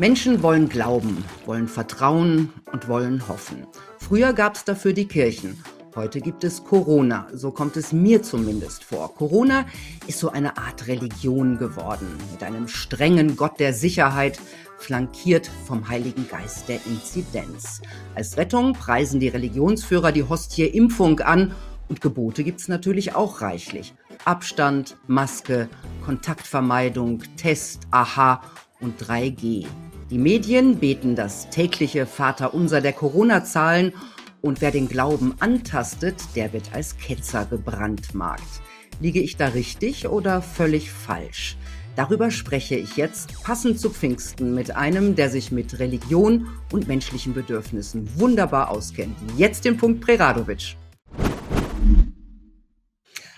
[0.00, 3.66] Menschen wollen glauben, wollen vertrauen und wollen hoffen.
[3.98, 5.62] Früher gab es dafür die Kirchen.
[5.94, 9.14] Heute gibt es Corona, so kommt es mir zumindest vor.
[9.14, 9.66] Corona
[10.06, 14.40] ist so eine Art Religion geworden, mit einem strengen Gott der Sicherheit,
[14.78, 17.82] flankiert vom Heiligen Geist der Inzidenz.
[18.14, 21.54] Als Rettung preisen die Religionsführer die Hostie Impfung an
[21.90, 23.92] und Gebote gibt es natürlich auch reichlich.
[24.24, 25.68] Abstand, Maske,
[26.06, 28.40] Kontaktvermeidung, Test, Aha
[28.80, 29.66] und 3G.
[30.10, 33.92] Die Medien beten das tägliche Vaterunser der Corona-Zahlen
[34.40, 38.60] und wer den Glauben antastet, der wird als Ketzer gebrandmarkt.
[38.98, 41.56] Liege ich da richtig oder völlig falsch?
[41.94, 47.32] Darüber spreche ich jetzt passend zu Pfingsten mit einem, der sich mit Religion und menschlichen
[47.32, 49.16] Bedürfnissen wunderbar auskennt.
[49.36, 50.74] Jetzt den Punkt Preradovic.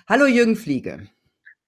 [0.08, 1.06] Hallo Jürgen Fliege.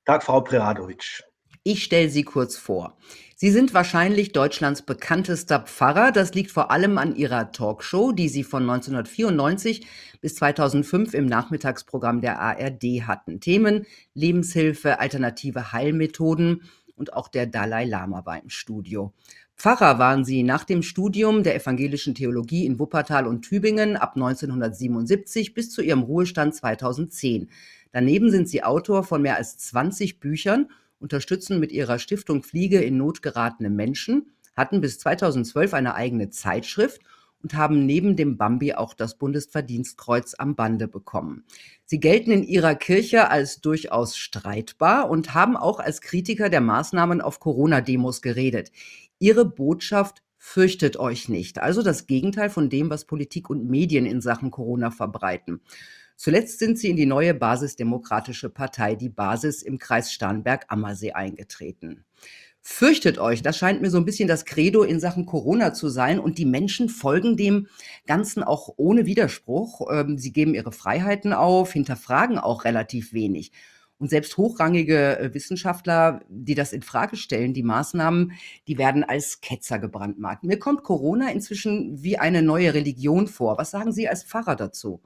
[0.06, 1.24] Tag, Frau Preradovic.
[1.62, 2.98] Ich stelle Sie kurz vor.
[3.36, 6.12] Sie sind wahrscheinlich Deutschlands bekanntester Pfarrer.
[6.12, 9.86] Das liegt vor allem an Ihrer Talkshow, die Sie von 1994
[10.20, 13.40] bis 2005 im Nachmittagsprogramm der ARD hatten.
[13.40, 16.62] Themen Lebenshilfe, alternative Heilmethoden
[16.94, 19.12] und auch der Dalai Lama war im Studio.
[19.56, 25.54] Pfarrer waren Sie nach dem Studium der evangelischen Theologie in Wuppertal und Tübingen ab 1977
[25.54, 27.48] bis zu Ihrem Ruhestand 2010.
[27.90, 30.68] Daneben sind Sie Autor von mehr als 20 Büchern
[31.04, 37.02] unterstützen mit ihrer Stiftung Fliege in Not geratene Menschen, hatten bis 2012 eine eigene Zeitschrift
[37.42, 41.44] und haben neben dem Bambi auch das Bundesverdienstkreuz am Bande bekommen.
[41.84, 47.20] Sie gelten in ihrer Kirche als durchaus streitbar und haben auch als Kritiker der Maßnahmen
[47.20, 48.72] auf Corona-Demos geredet.
[49.18, 54.22] Ihre Botschaft fürchtet euch nicht, also das Gegenteil von dem, was Politik und Medien in
[54.22, 55.60] Sachen Corona verbreiten.
[56.16, 62.04] Zuletzt sind sie in die neue Basisdemokratische Partei, die Basis im Kreis Starnberg-Ammersee eingetreten.
[62.66, 66.18] Fürchtet euch, das scheint mir so ein bisschen das Credo in Sachen Corona zu sein
[66.18, 67.66] und die Menschen folgen dem
[68.06, 69.82] Ganzen auch ohne Widerspruch.
[69.92, 73.52] Ähm, sie geben ihre Freiheiten auf, hinterfragen auch relativ wenig.
[73.98, 78.32] Und selbst hochrangige äh, Wissenschaftler, die das in Frage stellen, die Maßnahmen,
[78.66, 80.44] die werden als Ketzer gebrandmarkt.
[80.44, 83.58] Mir kommt Corona inzwischen wie eine neue Religion vor.
[83.58, 85.02] Was sagen Sie als Pfarrer dazu?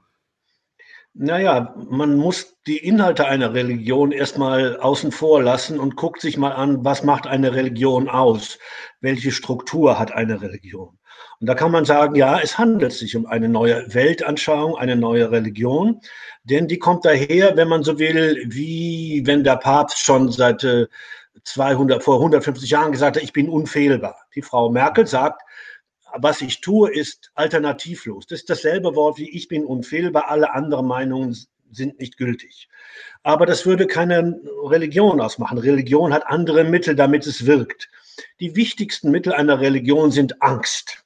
[1.21, 6.53] Naja, man muss die Inhalte einer Religion erstmal außen vor lassen und guckt sich mal
[6.53, 8.57] an, was macht eine Religion aus?
[9.01, 10.97] Welche Struktur hat eine Religion?
[11.41, 15.29] Und da kann man sagen, ja, es handelt sich um eine neue Weltanschauung, eine neue
[15.29, 15.99] Religion,
[16.45, 20.65] denn die kommt daher, wenn man so will, wie wenn der Papst schon seit
[21.43, 24.15] 200, äh, vor 150 Jahren gesagt hat, ich bin unfehlbar.
[24.35, 25.41] Die Frau Merkel sagt,
[26.17, 28.25] was ich tue, ist alternativlos.
[28.27, 31.37] Das ist dasselbe Wort wie ich bin unfehlbar, alle anderen Meinungen
[31.71, 32.67] sind nicht gültig.
[33.23, 35.57] Aber das würde keine Religion ausmachen.
[35.57, 37.89] Religion hat andere Mittel, damit es wirkt.
[38.39, 41.03] Die wichtigsten Mittel einer Religion sind Angst.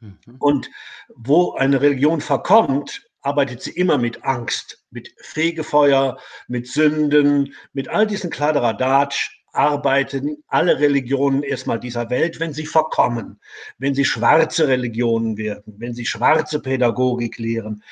[0.00, 0.16] Mhm.
[0.38, 0.70] Und
[1.14, 8.06] wo eine Religion verkommt, arbeitet sie immer mit Angst, mit Fegefeuer, mit Sünden, mit all
[8.06, 13.40] diesen Kladderadatsch, arbeiten alle Religionen erstmal dieser Welt, wenn sie verkommen,
[13.78, 17.82] wenn sie schwarze Religionen werden, wenn sie schwarze Pädagogik lehren,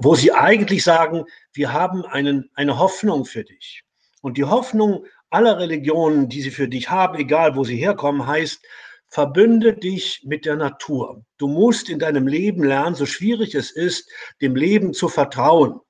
[0.00, 3.84] wo sie eigentlich sagen, wir haben einen, eine Hoffnung für dich.
[4.22, 8.60] Und die Hoffnung aller Religionen, die sie für dich haben, egal wo sie herkommen, heißt,
[9.08, 11.24] verbünde dich mit der Natur.
[11.38, 14.10] Du musst in deinem Leben lernen, so schwierig es ist,
[14.40, 15.80] dem Leben zu vertrauen.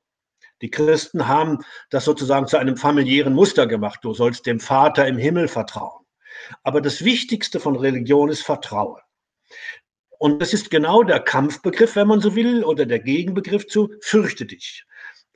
[0.63, 1.59] Die Christen haben
[1.91, 4.01] das sozusagen zu einem familiären Muster gemacht.
[4.03, 6.05] Du sollst dem Vater im Himmel vertrauen.
[6.63, 9.01] Aber das Wichtigste von Religion ist Vertrauen.
[10.19, 14.47] Und das ist genau der Kampfbegriff, wenn man so will, oder der Gegenbegriff zu fürchte
[14.47, 14.85] dich.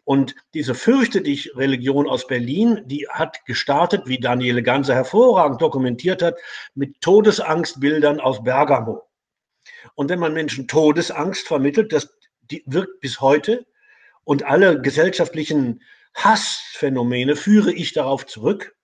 [0.05, 6.23] Und diese fürchte dich Religion aus Berlin, die hat gestartet, wie Daniele Ganser hervorragend dokumentiert
[6.23, 6.37] hat,
[6.75, 9.09] mit Todesangstbildern aus Bergamo.
[9.95, 12.13] Und wenn man Menschen Todesangst vermittelt, das
[12.67, 13.65] wirkt bis heute,
[14.25, 15.83] und alle gesellschaftlichen
[16.15, 18.75] Hassphänomene führe ich darauf zurück,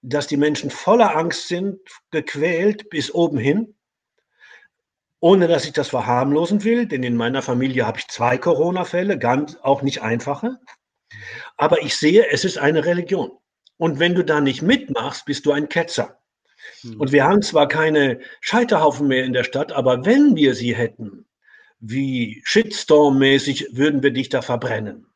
[0.00, 1.78] dass die Menschen voller Angst sind,
[2.10, 3.74] gequält bis oben hin,
[5.20, 9.56] ohne dass ich das verharmlosen will, denn in meiner Familie habe ich zwei Corona-Fälle, ganz
[9.62, 10.58] auch nicht einfache.
[11.56, 13.30] Aber ich sehe, es ist eine Religion.
[13.76, 16.20] Und wenn du da nicht mitmachst, bist du ein Ketzer.
[16.80, 17.00] Hm.
[17.00, 21.26] Und wir haben zwar keine Scheiterhaufen mehr in der Stadt, aber wenn wir sie hätten,
[21.82, 25.06] wie Shitstorm-mäßig würden wir dich da verbrennen.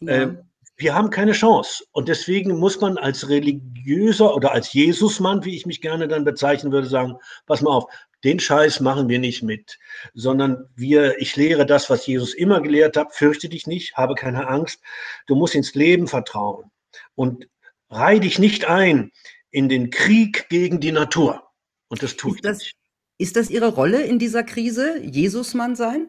[0.00, 0.22] Ja.
[0.22, 0.36] Äh,
[0.76, 1.84] wir haben keine Chance.
[1.92, 6.72] Und deswegen muss man als religiöser oder als Jesusmann, wie ich mich gerne dann bezeichnen
[6.72, 7.16] würde, sagen,
[7.46, 7.84] pass mal auf,
[8.24, 9.78] den Scheiß machen wir nicht mit,
[10.14, 14.48] sondern wir, ich lehre das, was Jesus immer gelehrt hat, fürchte dich nicht, habe keine
[14.48, 14.80] Angst,
[15.26, 16.70] du musst ins Leben vertrauen
[17.14, 17.48] und
[17.90, 19.12] reih dich nicht ein
[19.50, 21.48] in den Krieg gegen die Natur.
[21.88, 22.76] Und das tue ich das, nicht.
[23.18, 26.08] Ist das Ihre Rolle in dieser Krise, Jesusmann sein?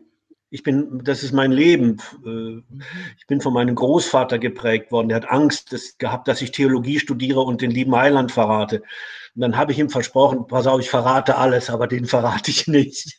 [0.54, 1.98] ich bin, das ist mein Leben.
[2.24, 2.62] Äh,
[3.18, 5.10] ich bin von meinem Großvater geprägt worden.
[5.10, 8.84] Der hat Angst gehabt, dass ich Theologie studiere und den lieben Heiland verrate.
[9.34, 12.68] Und dann habe ich ihm versprochen, pass auf, ich verrate alles, aber den verrate ich
[12.68, 13.18] nicht.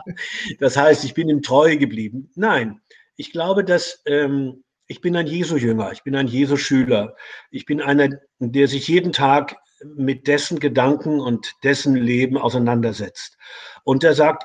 [0.60, 2.30] das heißt, ich bin ihm treu geblieben.
[2.34, 2.82] Nein,
[3.16, 7.16] ich glaube, dass ähm, ich bin ein Jesu-Jünger, ich bin ein Jesu-Schüler.
[7.50, 8.10] Ich bin einer,
[8.40, 13.36] der sich jeden Tag mit dessen Gedanken und dessen Leben auseinandersetzt.
[13.84, 14.44] Und der sagt,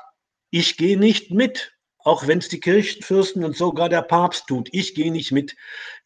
[0.50, 1.72] ich gehe nicht mit,
[2.02, 4.68] auch wenn es die Kirchenfürsten und sogar der Papst tut.
[4.72, 5.56] Ich gehe nicht mit.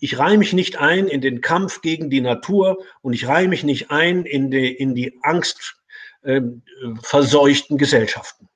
[0.01, 3.65] Ich reihe mich nicht ein in den Kampf gegen die Natur und ich reihe mich
[3.65, 8.49] nicht ein in die, in die angstverseuchten ähm, äh, Gesellschaften.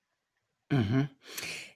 [0.71, 1.09] Mhm.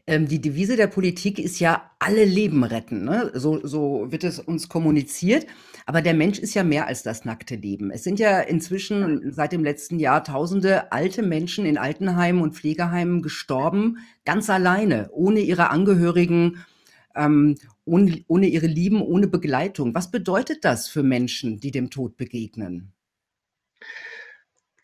[0.06, 3.04] Ähm, die Devise der Politik ist ja alle Leben retten.
[3.04, 3.30] Ne?
[3.34, 5.46] So, so wird es uns kommuniziert.
[5.86, 7.90] Aber der Mensch ist ja mehr als das nackte Leben.
[7.90, 13.22] Es sind ja inzwischen seit dem letzten Jahr tausende alte Menschen in Altenheimen und Pflegeheimen
[13.22, 16.64] gestorben, ganz alleine, ohne ihre Angehörigen,
[17.14, 19.94] ähm, ohne, ohne ihre Lieben, ohne Begleitung.
[19.94, 22.92] Was bedeutet das für Menschen, die dem Tod begegnen?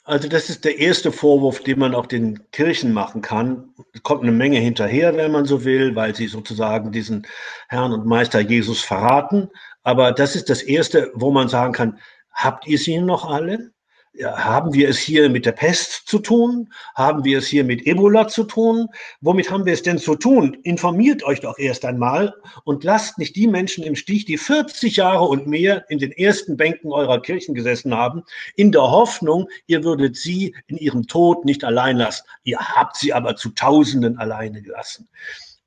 [0.08, 3.74] Also das ist der erste Vorwurf, den man auch den Kirchen machen kann.
[3.92, 7.26] Es kommt eine Menge hinterher, wenn man so will, weil sie sozusagen diesen
[7.68, 9.50] Herrn und Meister Jesus verraten.
[9.88, 11.98] Aber das ist das erste, wo man sagen kann,
[12.30, 13.72] habt ihr sie noch alle?
[14.20, 16.70] haben wir es hier mit der Pest zu tun?
[16.94, 18.88] Haben wir es hier mit Ebola zu tun?
[19.20, 20.58] Womit haben wir es denn zu tun?
[20.64, 25.24] Informiert euch doch erst einmal und lasst nicht die Menschen im Stich, die 40 Jahre
[25.24, 28.24] und mehr in den ersten Bänken eurer Kirchen gesessen haben,
[28.56, 32.24] in der Hoffnung, ihr würdet sie in ihrem Tod nicht allein lassen.
[32.42, 35.08] Ihr habt sie aber zu Tausenden alleine gelassen.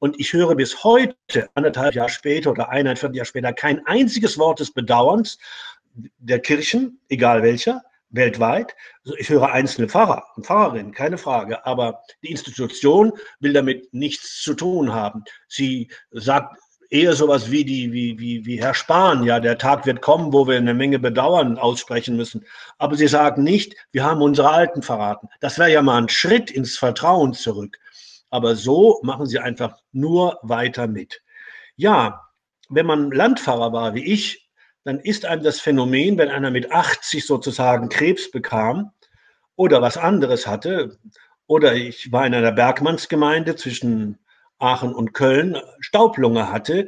[0.02, 1.16] Und ich höre bis heute,
[1.54, 5.38] anderthalb Jahre später oder eineinviertel Jahr später, kein einziges Wort des Bedauerns
[6.18, 8.76] der Kirchen, egal welcher, weltweit.
[9.20, 13.12] Ich höre einzelne Pfarrer und Pfarrerinnen, keine Frage, aber die Institution
[13.42, 15.24] will damit nichts zu tun haben.
[15.48, 16.58] Sie sagt
[16.90, 20.48] eher sowas wie die, wie, wie, wie Herr Spahn, ja, der Tag wird kommen, wo
[20.48, 22.44] wir eine Menge Bedauern aussprechen müssen.
[22.80, 25.30] Aber sie sagen nicht, wir haben unsere Alten verraten.
[25.42, 27.78] Das wäre ja mal ein Schritt ins Vertrauen zurück.
[28.32, 31.22] Aber so machen sie einfach nur weiter mit.
[31.76, 32.22] Ja,
[32.70, 34.50] wenn man Landpfarrer war wie ich,
[34.84, 38.92] dann ist einem das Phänomen, wenn einer mit 80 sozusagen Krebs bekam
[39.56, 40.98] oder was anderes hatte,
[41.46, 44.18] oder ich war in einer Bergmannsgemeinde zwischen
[44.58, 46.88] Aachen und Köln, Staublunge hatte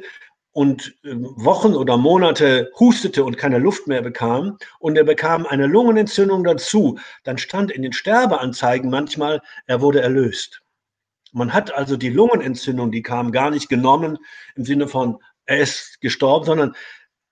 [0.52, 5.66] und ähm, Wochen oder Monate hustete und keine Luft mehr bekam und er bekam eine
[5.66, 10.63] Lungenentzündung dazu, dann stand in den Sterbeanzeigen manchmal, er wurde erlöst.
[11.34, 14.18] Man hat also die Lungenentzündung, die kam gar nicht genommen
[14.54, 16.76] im Sinne von, er ist gestorben, sondern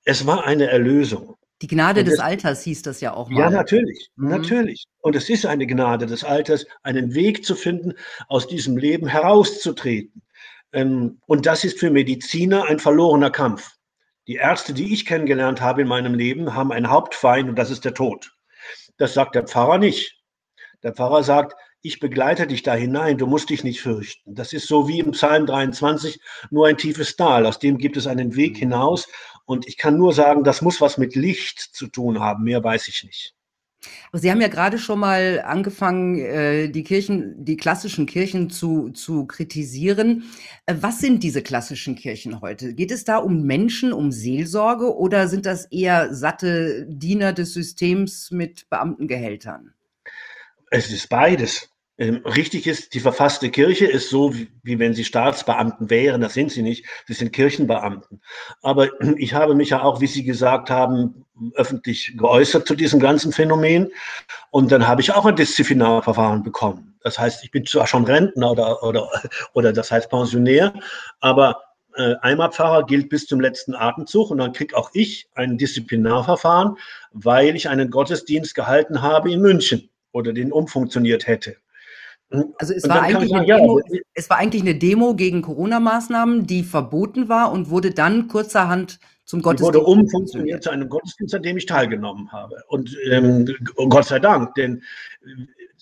[0.05, 1.37] es war eine Erlösung.
[1.63, 3.39] Die Gnade und des das, Alters hieß das ja auch mal.
[3.39, 4.31] Ja, natürlich, mhm.
[4.31, 4.85] natürlich.
[5.01, 7.95] Und es ist eine Gnade des Alters, einen Weg zu finden,
[8.27, 10.23] aus diesem Leben herauszutreten.
[10.73, 13.77] Ähm, und das ist für Mediziner ein verlorener Kampf.
[14.27, 17.85] Die Ärzte, die ich kennengelernt habe in meinem Leben, haben einen Hauptfeind und das ist
[17.85, 18.33] der Tod.
[18.97, 20.21] Das sagt der Pfarrer nicht.
[20.83, 24.35] Der Pfarrer sagt, ich begleite dich da hinein, du musst dich nicht fürchten.
[24.35, 26.21] Das ist so wie im Psalm 23,
[26.51, 28.59] nur ein tiefes Tal, aus dem gibt es einen Weg mhm.
[28.59, 29.09] hinaus
[29.45, 32.89] und ich kann nur sagen, das muss was mit Licht zu tun haben, mehr weiß
[32.89, 33.35] ich nicht.
[34.13, 38.91] Aber Sie haben ja gerade schon mal angefangen, äh, die Kirchen, die klassischen Kirchen zu,
[38.91, 40.31] zu kritisieren.
[40.67, 42.75] Äh, was sind diese klassischen Kirchen heute?
[42.75, 48.31] Geht es da um Menschen, um Seelsorge oder sind das eher satte Diener des Systems
[48.31, 49.75] mit Beamtengehältern?
[50.71, 51.72] Es ist beides.
[51.99, 56.23] Ähm, richtig ist, die verfasste Kirche ist so, wie, wie, wenn sie Staatsbeamten wären.
[56.23, 56.87] Das sind sie nicht.
[57.07, 58.21] Sie sind Kirchenbeamten.
[58.63, 63.33] Aber ich habe mich ja auch, wie Sie gesagt haben, öffentlich geäußert zu diesem ganzen
[63.33, 63.93] Phänomen.
[64.51, 66.95] Und dann habe ich auch ein Disziplinarverfahren bekommen.
[67.03, 69.09] Das heißt, ich bin zwar schon Rentner oder, oder,
[69.53, 70.73] oder das heißt Pensionär,
[71.21, 71.61] aber
[71.97, 76.77] äh, Eimerpfarrer gilt bis zum letzten Atemzug und dann kriege auch ich ein Disziplinarverfahren,
[77.13, 81.57] weil ich einen Gottesdienst gehalten habe in München oder den umfunktioniert hätte.
[82.59, 86.63] Also es war, eigentlich sagen, Demo, ja, es war eigentlich eine Demo gegen Corona-Maßnahmen, die
[86.63, 89.75] verboten war und wurde dann kurzerhand zum Gottesdienst.
[89.75, 92.57] Wurde umfunktioniert zu einem Gottesdienst, an dem ich teilgenommen habe.
[92.69, 93.47] Und ähm,
[93.89, 94.83] Gott sei Dank, denn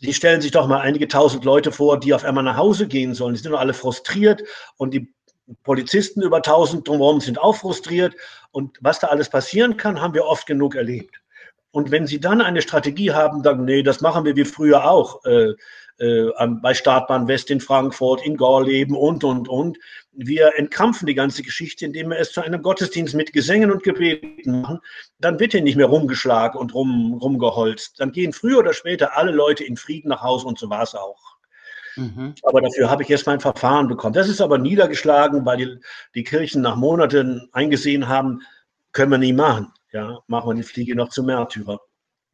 [0.02, 3.14] die stellen sich doch mal einige tausend Leute vor, die auf einmal nach Hause gehen
[3.14, 3.35] sollen.
[3.35, 4.42] Die sind doch alle frustriert
[4.76, 5.12] und die
[5.62, 8.14] Polizisten über tausend drumherum sind auch frustriert.
[8.50, 11.21] Und was da alles passieren kann, haben wir oft genug erlebt.
[11.73, 15.25] Und wenn Sie dann eine Strategie haben, dann, nee, das machen wir wie früher auch.
[15.25, 15.54] Äh,
[16.00, 16.30] äh,
[16.62, 19.78] bei Startbahn West in Frankfurt, in Gorleben und, und, und.
[20.12, 24.62] Wir entkrampfen die ganze Geschichte, indem wir es zu einem Gottesdienst mit Gesängen und Gebeten
[24.62, 24.80] machen.
[25.19, 28.00] Dann wird hier nicht mehr rumgeschlagen und rum, rumgeholzt.
[28.00, 30.95] Dann gehen früher oder später alle Leute in Frieden nach Hause und so war es
[30.95, 31.37] auch.
[31.97, 32.35] Mhm.
[32.45, 34.14] Aber dafür habe ich erst mein Verfahren bekommen.
[34.14, 35.78] Das ist aber niedergeschlagen, weil die,
[36.14, 38.40] die Kirchen nach Monaten eingesehen haben,
[38.92, 39.73] können wir nie machen.
[39.92, 41.78] Ja, machen wir die Fliege noch zum Märtyrer.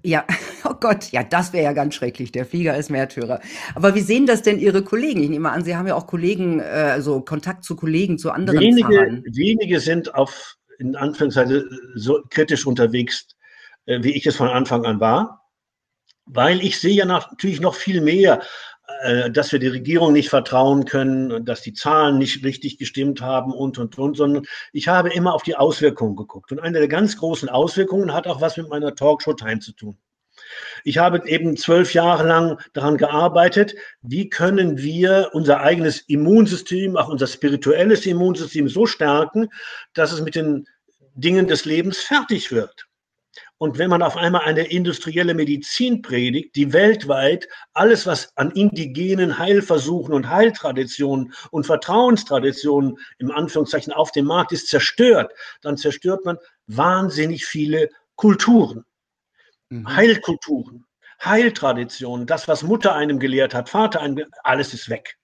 [0.07, 0.25] Ja,
[0.65, 2.31] oh Gott, ja, das wäre ja ganz schrecklich.
[2.31, 3.41] Der Flieger ist Märtyrer.
[3.75, 5.21] Aber wie sehen das denn Ihre Kollegen?
[5.21, 9.23] Ich nehme an, Sie haben ja auch Kollegen, also Kontakt zu Kollegen, zu anderen wenige.
[9.27, 13.27] Wenige sind auf, in Anführungszeichen, so kritisch unterwegs,
[13.87, 15.43] äh, wie ich es von Anfang an war.
[16.25, 18.43] Weil ich sehe ja natürlich noch viel mehr
[19.31, 23.79] dass wir die Regierung nicht vertrauen können, dass die Zahlen nicht richtig gestimmt haben und,
[23.79, 26.53] und, und, sondern ich habe immer auf die Auswirkungen geguckt.
[26.53, 29.99] Und eine der ganz großen Auswirkungen hat auch was mit meiner Talkshow Time zu tun.
[30.85, 37.09] Ich habe eben zwölf Jahre lang daran gearbeitet, wie können wir unser eigenes Immunsystem, auch
[37.09, 39.49] unser spirituelles Immunsystem so stärken,
[39.95, 40.67] dass es mit den
[41.15, 42.87] Dingen des Lebens fertig wird.
[43.59, 49.39] Und wenn man auf einmal eine industrielle Medizin predigt, die weltweit alles, was an indigenen
[49.39, 55.33] Heilversuchen und Heiltraditionen und Vertrauenstraditionen im Anführungszeichen auf dem Markt ist, zerstört,
[55.63, 56.37] dann zerstört man
[56.67, 58.85] wahnsinnig viele Kulturen,
[59.71, 59.89] mhm.
[59.89, 60.85] Heilkulturen,
[61.25, 65.17] Heiltraditionen, das, was Mutter einem gelehrt hat, Vater einem, alles ist weg.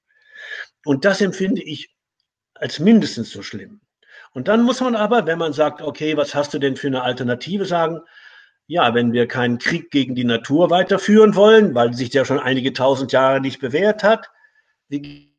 [0.86, 1.94] Und das empfinde ich
[2.54, 3.82] als mindestens so schlimm.
[4.32, 7.02] Und dann muss man aber, wenn man sagt, okay, was hast du denn für eine
[7.02, 8.00] Alternative, sagen,
[8.66, 12.73] ja, wenn wir keinen Krieg gegen die Natur weiterführen wollen, weil sich der schon einige
[12.73, 14.31] tausend Jahre nicht bewährt hat,
[14.88, 15.33] wie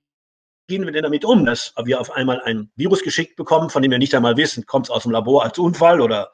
[0.68, 3.92] gehen wir denn damit um, dass wir auf einmal ein Virus geschickt bekommen, von dem
[3.92, 6.32] wir nicht einmal wissen, kommt es aus dem Labor als Unfall oder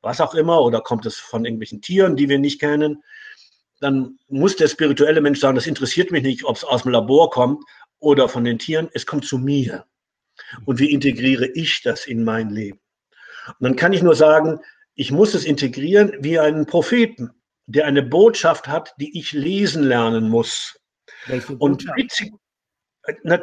[0.00, 3.02] was auch immer, oder kommt es von irgendwelchen Tieren, die wir nicht kennen,
[3.80, 7.30] dann muss der spirituelle Mensch sagen, das interessiert mich nicht, ob es aus dem Labor
[7.30, 7.64] kommt
[7.98, 9.86] oder von den Tieren, es kommt zu mir.
[10.64, 12.80] Und wie integriere ich das in mein Leben?
[13.46, 14.60] Und dann kann ich nur sagen,
[14.94, 17.30] ich muss es integrieren wie einen Propheten,
[17.66, 20.78] der eine Botschaft hat, die ich lesen lernen muss.
[21.26, 21.86] Welche Und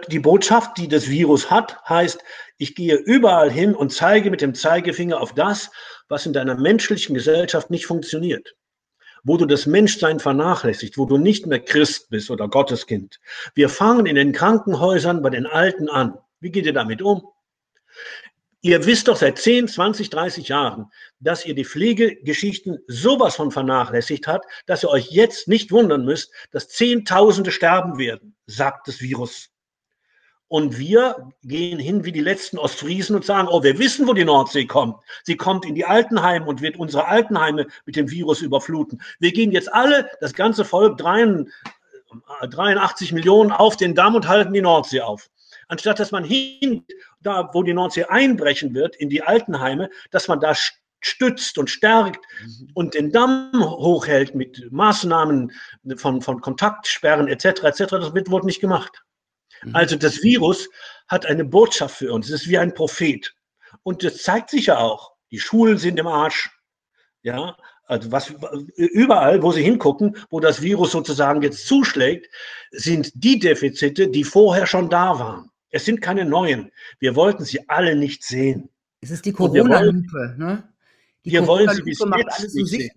[0.09, 2.23] die Botschaft, die das Virus hat, heißt,
[2.57, 5.69] ich gehe überall hin und zeige mit dem Zeigefinger auf das,
[6.07, 8.55] was in deiner menschlichen Gesellschaft nicht funktioniert.
[9.23, 13.19] Wo du das Menschsein vernachlässigt, wo du nicht mehr Christ bist oder Gotteskind.
[13.53, 16.17] Wir fangen in den Krankenhäusern bei den Alten an.
[16.39, 17.27] Wie geht ihr damit um?
[18.61, 24.27] Ihr wisst doch seit 10, 20, 30 Jahren, dass ihr die Pflegegeschichten sowas von vernachlässigt
[24.27, 29.49] habt, dass ihr euch jetzt nicht wundern müsst, dass Zehntausende sterben werden, sagt das Virus.
[30.49, 34.25] Und wir gehen hin wie die letzten Ostfriesen und sagen, oh, wir wissen, wo die
[34.25, 34.97] Nordsee kommt.
[35.23, 39.01] Sie kommt in die Altenheime und wird unsere Altenheime mit dem Virus überfluten.
[39.19, 44.61] Wir gehen jetzt alle, das ganze Volk, 83 Millionen auf den Damm und halten die
[44.61, 45.29] Nordsee auf
[45.69, 46.85] anstatt dass man hin,
[47.21, 50.53] da wo die Nordsee einbrechen wird, in die Altenheime, dass man da
[51.01, 52.71] stützt und stärkt mhm.
[52.73, 55.51] und den Damm hochhält mit Maßnahmen
[55.95, 57.63] von, von Kontaktsperren etc.
[57.63, 57.77] etc.
[57.91, 59.03] Das wird, wurde nicht gemacht.
[59.63, 59.75] Mhm.
[59.75, 60.67] Also das Virus
[61.07, 62.27] hat eine Botschaft für uns.
[62.29, 63.33] Es ist wie ein Prophet.
[63.83, 65.13] Und das zeigt sich ja auch.
[65.31, 66.49] Die Schulen sind im Arsch.
[67.21, 68.33] Ja, also was
[68.75, 72.29] überall, wo sie hingucken, wo das Virus sozusagen jetzt zuschlägt,
[72.71, 75.49] sind die Defizite, die vorher schon da waren.
[75.71, 76.71] Es sind keine neuen.
[76.99, 78.69] Wir wollten sie alle nicht sehen.
[79.01, 80.63] Es ist die Corona-Lupe, ne?
[81.25, 82.91] Die wir wollen sie bis jetzt nicht sehen.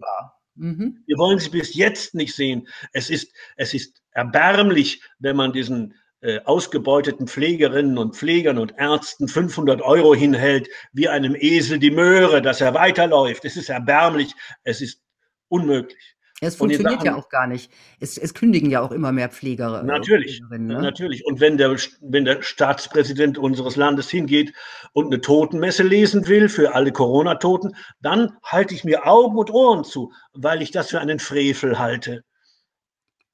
[0.55, 1.03] Mhm.
[1.07, 2.69] Wir wollen sie bis jetzt nicht sehen.
[2.93, 9.29] Es ist, es ist erbärmlich, wenn man diesen äh, ausgebeuteten Pflegerinnen und Pflegern und Ärzten
[9.29, 13.45] 500 Euro hinhält, wie einem Esel die Möhre, dass er weiterläuft.
[13.45, 14.35] Es ist erbärmlich.
[14.63, 15.03] Es ist
[15.49, 16.12] unmöglich.
[16.45, 17.71] Es funktioniert ja auch gar nicht.
[18.01, 19.85] Es, es, kündigen ja auch immer mehr Pfleger.
[19.85, 20.59] Natürlich, ne?
[20.59, 21.25] natürlich.
[21.25, 24.53] Und wenn der, wenn der Staatspräsident unseres Landes hingeht
[24.93, 29.85] und eine Totenmesse lesen will für alle Corona-Toten, dann halte ich mir Augen und Ohren
[29.85, 32.25] zu, weil ich das für einen Frevel halte.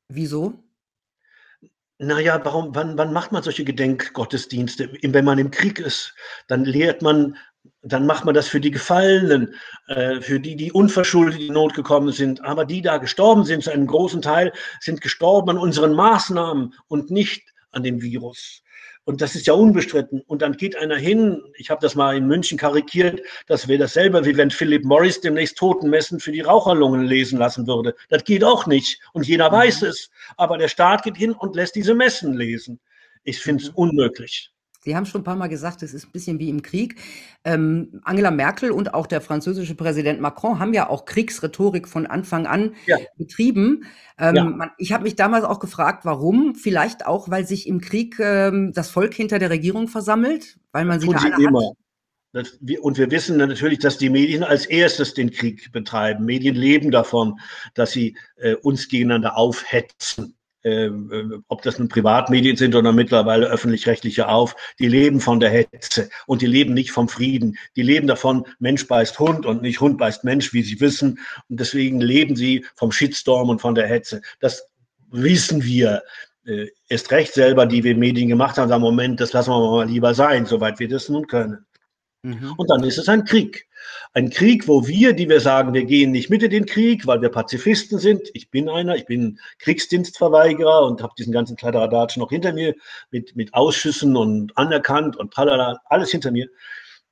[0.08, 0.62] Wieso?
[1.96, 4.92] Naja, warum, wann, wann macht man solche Gedenkgottesdienste?
[5.02, 6.14] Wenn man im Krieg ist,
[6.46, 7.38] dann lehrt man
[7.82, 9.54] dann macht man das für die Gefallenen,
[9.86, 12.44] äh, für die, die unverschuldet in Not gekommen sind.
[12.44, 17.10] Aber die da gestorben sind, zu einem großen Teil, sind gestorben an unseren Maßnahmen und
[17.10, 18.62] nicht an dem Virus.
[19.04, 20.20] Und das ist ja unbestritten.
[20.26, 24.26] Und dann geht einer hin, ich habe das mal in München karikiert, das wäre dasselbe,
[24.26, 27.94] wie wenn Philip Morris demnächst Totenmessen für die Raucherlungen lesen lassen würde.
[28.10, 29.00] Das geht auch nicht.
[29.14, 29.54] Und jeder mhm.
[29.54, 30.10] weiß es.
[30.36, 32.80] Aber der Staat geht hin und lässt diese Messen lesen.
[33.24, 34.52] Ich finde es unmöglich.
[34.80, 37.00] Sie haben schon ein paar Mal gesagt, es ist ein bisschen wie im Krieg.
[37.44, 42.46] Ähm, Angela Merkel und auch der französische Präsident Macron haben ja auch Kriegsrhetorik von Anfang
[42.46, 42.96] an ja.
[43.16, 43.84] betrieben.
[44.18, 44.44] Ähm, ja.
[44.44, 46.54] man, ich habe mich damals auch gefragt, warum?
[46.54, 51.00] Vielleicht auch, weil sich im Krieg ähm, das Volk hinter der Regierung versammelt, weil man
[51.00, 51.72] sie da alle immer.
[52.32, 56.24] Das, wir, und wir wissen natürlich, dass die Medien als erstes den Krieg betreiben.
[56.24, 57.40] Medien leben davon,
[57.74, 60.37] dass sie äh, uns gegeneinander aufhetzen.
[60.64, 65.50] Ähm, äh, ob das nun Privatmedien sind oder mittlerweile öffentlich-rechtliche auf, die leben von der
[65.50, 67.56] Hetze und die leben nicht vom Frieden.
[67.76, 71.20] Die leben davon, Mensch beißt Hund und nicht Hund beißt Mensch, wie sie wissen.
[71.48, 74.20] Und deswegen leben sie vom Shitstorm und von der Hetze.
[74.40, 74.66] Das
[75.10, 76.02] wissen wir
[76.44, 80.14] äh, recht selber, die wir Medien gemacht haben, sagen, Moment, das lassen wir mal lieber
[80.14, 81.66] sein, soweit wir das nun können.
[82.22, 82.54] Mhm.
[82.56, 83.66] Und dann ist es ein Krieg.
[84.12, 87.22] Ein Krieg, wo wir, die wir sagen, wir gehen nicht mit in den Krieg, weil
[87.22, 88.28] wir Pazifisten sind.
[88.34, 92.74] Ich bin einer, ich bin Kriegsdienstverweigerer und habe diesen ganzen Kladderadatsch noch hinter mir
[93.10, 96.48] mit, mit Ausschüssen und anerkannt und tralala, alles hinter mir.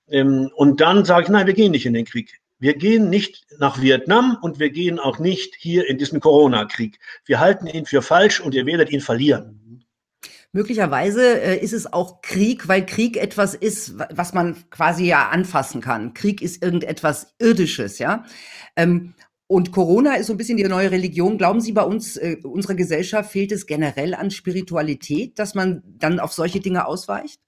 [0.08, 2.40] Ähm, und dann sage ich, nein, wir gehen nicht in den Krieg.
[2.58, 6.98] Wir gehen nicht nach Vietnam und wir gehen auch nicht hier in diesen Corona-Krieg.
[7.26, 9.84] Wir halten ihn für falsch und ihr werdet ihn verlieren.
[10.52, 15.80] Möglicherweise äh, ist es auch Krieg, weil Krieg etwas ist, was man quasi ja anfassen
[15.80, 16.14] kann.
[16.14, 18.24] Krieg ist irgendetwas Irdisches, ja.
[18.74, 19.14] Ähm,
[19.48, 21.38] und Corona ist so ein bisschen die neue Religion.
[21.38, 26.18] Glauben Sie, bei uns, äh, unserer Gesellschaft fehlt es generell an Spiritualität, dass man dann
[26.18, 27.40] auf solche Dinge ausweicht?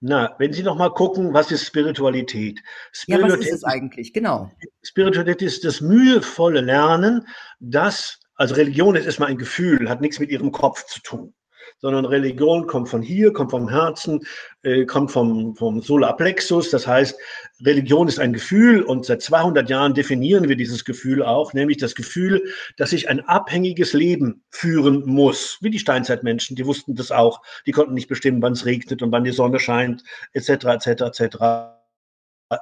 [0.00, 2.60] Na, wenn Sie noch mal gucken, was ist Spiritualität?
[2.92, 4.12] Spiritualität ja, was ist es eigentlich?
[4.12, 4.50] Genau.
[4.82, 7.26] Spiritualität ist das mühevolle Lernen,
[7.60, 11.34] dass, also Religion ist erstmal ein Gefühl, hat nichts mit Ihrem Kopf zu tun
[11.82, 14.20] sondern Religion kommt von hier, kommt vom Herzen,
[14.62, 16.70] äh, kommt vom, vom Solarplexus.
[16.70, 17.18] Das heißt,
[17.64, 21.94] Religion ist ein Gefühl und seit 200 Jahren definieren wir dieses Gefühl auch, nämlich das
[21.94, 22.42] Gefühl,
[22.76, 27.72] dass ich ein abhängiges Leben führen muss, wie die Steinzeitmenschen, die wussten das auch, die
[27.72, 30.86] konnten nicht bestimmen, wann es regnet und wann die Sonne scheint, etc., etc.,
[31.20, 31.81] etc.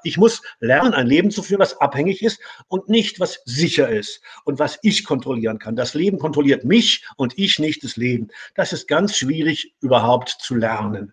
[0.03, 4.21] Ich muss lernen, ein Leben zu führen, was abhängig ist und nicht, was sicher ist
[4.45, 5.77] und was ich kontrollieren kann.
[5.77, 8.29] Das Leben kontrolliert mich und ich nicht das Leben.
[8.55, 11.13] Das ist ganz schwierig überhaupt zu lernen.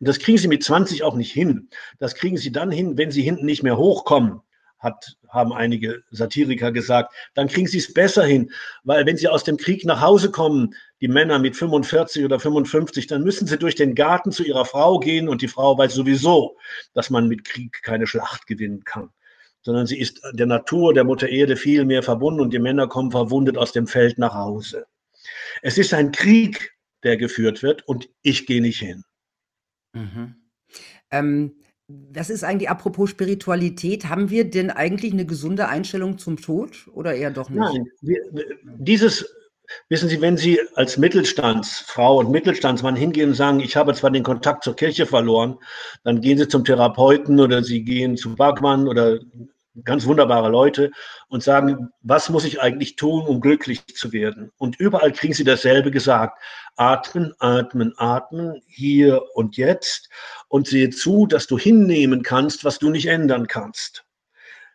[0.00, 1.68] Und das kriegen Sie mit 20 auch nicht hin.
[1.98, 4.42] Das kriegen Sie dann hin, wenn Sie hinten nicht mehr hochkommen
[4.78, 8.50] hat, haben einige Satiriker gesagt, dann kriegen sie es besser hin.
[8.84, 13.06] Weil wenn sie aus dem Krieg nach Hause kommen, die Männer mit 45 oder 55,
[13.06, 16.56] dann müssen sie durch den Garten zu ihrer Frau gehen und die Frau weiß sowieso,
[16.94, 19.10] dass man mit Krieg keine Schlacht gewinnen kann.
[19.62, 23.10] Sondern sie ist der Natur, der Mutter Erde viel mehr verbunden und die Männer kommen
[23.10, 24.86] verwundet aus dem Feld nach Hause.
[25.62, 29.04] Es ist ein Krieg, der geführt wird und ich gehe nicht hin.
[29.92, 30.36] Mhm.
[31.10, 31.56] Ähm,
[31.88, 37.14] was ist eigentlich, apropos Spiritualität, haben wir denn eigentlich eine gesunde Einstellung zum Tod oder
[37.14, 37.60] eher doch nicht?
[37.60, 37.86] Nein,
[38.78, 39.34] dieses,
[39.88, 44.22] wissen Sie, wenn Sie als Mittelstandsfrau und Mittelstandsmann hingehen und sagen, ich habe zwar den
[44.22, 45.56] Kontakt zur Kirche verloren,
[46.04, 49.18] dann gehen Sie zum Therapeuten oder Sie gehen zu Bergmann oder
[49.84, 50.90] ganz wunderbare Leute
[51.28, 54.50] und sagen, was muss ich eigentlich tun, um glücklich zu werden?
[54.58, 56.38] Und überall kriegen sie dasselbe gesagt.
[56.76, 60.08] Atmen, atmen, atmen, hier und jetzt
[60.48, 64.04] und sehe zu, dass du hinnehmen kannst, was du nicht ändern kannst.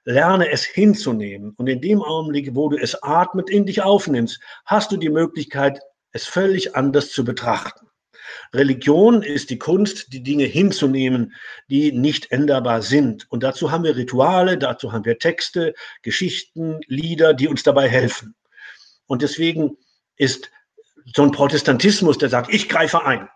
[0.05, 1.53] Lerne es hinzunehmen.
[1.57, 5.79] Und in dem Augenblick, wo du es atmet, in dich aufnimmst, hast du die Möglichkeit,
[6.11, 7.87] es völlig anders zu betrachten.
[8.53, 11.33] Religion ist die Kunst, die Dinge hinzunehmen,
[11.69, 13.25] die nicht änderbar sind.
[13.31, 18.35] Und dazu haben wir Rituale, dazu haben wir Texte, Geschichten, Lieder, die uns dabei helfen.
[19.07, 19.77] Und deswegen
[20.17, 20.51] ist
[21.15, 23.27] so ein Protestantismus, der sagt, ich greife ein.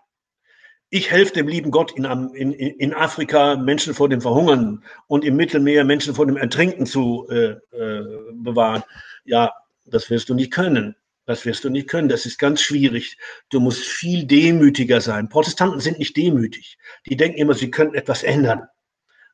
[0.90, 5.36] Ich helfe dem lieben Gott in, in, in Afrika Menschen vor dem Verhungern und im
[5.36, 8.82] Mittelmeer Menschen vor dem Ertrinken zu äh, äh, bewahren.
[9.24, 9.52] Ja,
[9.84, 10.96] das wirst du nicht können.
[11.28, 12.08] Das wirst du nicht können.
[12.08, 13.18] Das ist ganz schwierig.
[13.50, 15.28] Du musst viel demütiger sein.
[15.28, 16.78] Protestanten sind nicht demütig.
[17.06, 18.62] Die denken immer, sie könnten etwas ändern.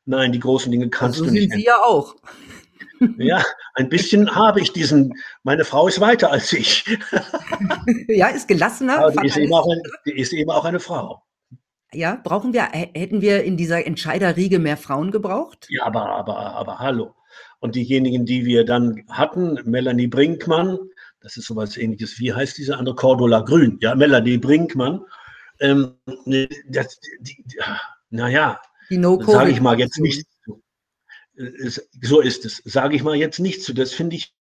[0.03, 1.43] Nein, die großen Dinge kannst also du nicht.
[1.43, 2.15] So sind Sie ja auch.
[3.17, 5.13] Ja, ein bisschen habe ich diesen.
[5.43, 6.85] Meine Frau ist weiter als ich.
[8.07, 8.99] Ja, ist gelassener.
[8.99, 11.21] Aber die ist, eben auch, eine, die ist eben auch eine Frau.
[11.93, 15.67] Ja, brauchen wir, hätten wir in dieser Entscheiderriege mehr Frauen gebraucht?
[15.69, 17.15] Ja, aber, aber, aber hallo.
[17.59, 20.77] Und diejenigen, die wir dann hatten, Melanie Brinkmann,
[21.25, 22.19] das ist sowas ähnliches.
[22.19, 22.93] Wie heißt diese andere?
[22.95, 23.79] Cordula Grün.
[23.81, 25.01] Ja, Melanie Brinkmann.
[25.59, 25.95] Ähm,
[26.67, 27.57] das, die, die,
[28.11, 28.61] naja,
[28.91, 30.27] no sage ich mal jetzt nicht.
[32.03, 32.61] So ist es.
[32.63, 33.73] Sage ich mal jetzt nicht zu.
[33.73, 34.35] Das finde ich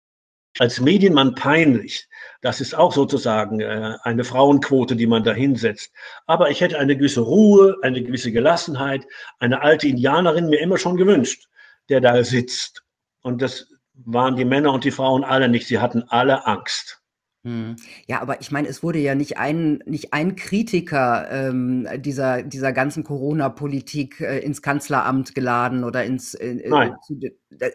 [0.59, 2.07] als Medienmann peinlich.
[2.43, 5.91] Das ist auch sozusagen äh, eine Frauenquote, die man da hinsetzt.
[6.27, 9.07] Aber ich hätte eine gewisse Ruhe, eine gewisse Gelassenheit,
[9.39, 11.49] eine alte Indianerin mir immer schon gewünscht,
[11.89, 12.85] der da sitzt.
[13.23, 15.67] Und das waren die Männer und die Frauen alle nicht.
[15.67, 17.01] Sie hatten alle Angst.
[17.45, 17.77] Hm.
[18.07, 22.73] Ja, aber ich meine, es wurde ja nicht ein, nicht ein Kritiker ähm, dieser, dieser
[22.73, 26.33] ganzen Corona-Politik äh, ins Kanzleramt geladen oder ins.
[26.33, 26.97] Äh, äh Nein.
[27.07, 27.21] Zu,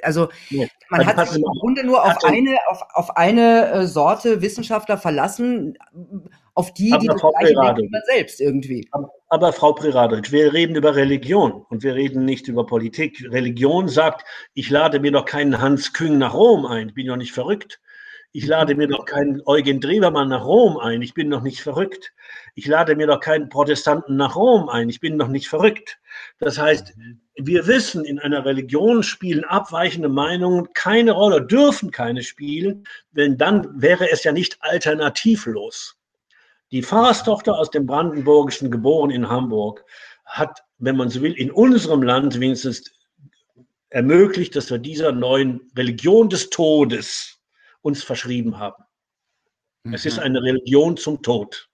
[0.01, 0.67] also nee.
[0.89, 4.97] man also hat sich im Grunde nur auf eine, auf, auf eine äh, Sorte Wissenschaftler
[4.97, 5.77] verlassen,
[6.60, 8.88] auf die, aber die das gleiche denken wie man selbst irgendwie.
[8.91, 13.26] Aber, aber Frau Preradovic, wir reden über Religion und wir reden nicht über Politik.
[13.32, 17.15] Religion sagt, ich lade mir doch keinen Hans Küng nach Rom ein, ich bin doch
[17.15, 17.80] nicht verrückt
[18.32, 21.02] Ich lade mir doch keinen Eugen Drewermann nach Rom ein.
[21.02, 22.13] Ich bin noch nicht verrückt.
[22.54, 24.89] Ich lade mir doch keinen Protestanten nach Rom ein.
[24.89, 26.00] Ich bin noch nicht verrückt.
[26.38, 26.93] Das heißt,
[27.36, 33.82] wir wissen, in einer Religion spielen abweichende Meinungen keine Rolle, dürfen keine spielen, denn dann
[33.82, 35.99] wäre es ja nicht alternativlos.
[36.71, 39.84] Die Pfarrerstochter aus dem Brandenburgischen, geboren in Hamburg,
[40.25, 42.91] hat, wenn man so will, in unserem Land wenigstens
[43.89, 47.39] ermöglicht, dass wir dieser neuen Religion des Todes
[47.82, 48.84] uns verschrieben haben.
[49.84, 49.93] Mhm.
[49.93, 50.23] Es ist mhm.
[50.23, 51.69] eine Religion zum Tod.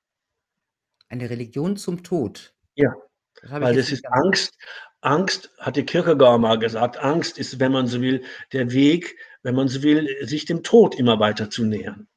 [1.10, 2.54] Eine Religion zum Tod.
[2.76, 2.94] Ja,
[3.42, 4.58] das weil das ist Angst.
[5.02, 9.54] Angst, hat die Kierkegaard mal gesagt, Angst ist, wenn man so will, der Weg, wenn
[9.54, 12.08] man so will, sich dem Tod immer weiter zu nähern.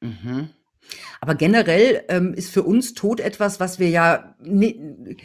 [0.00, 0.50] Mhm.
[1.20, 5.16] Aber generell ähm, ist für uns Tod etwas, was wir ja, ne,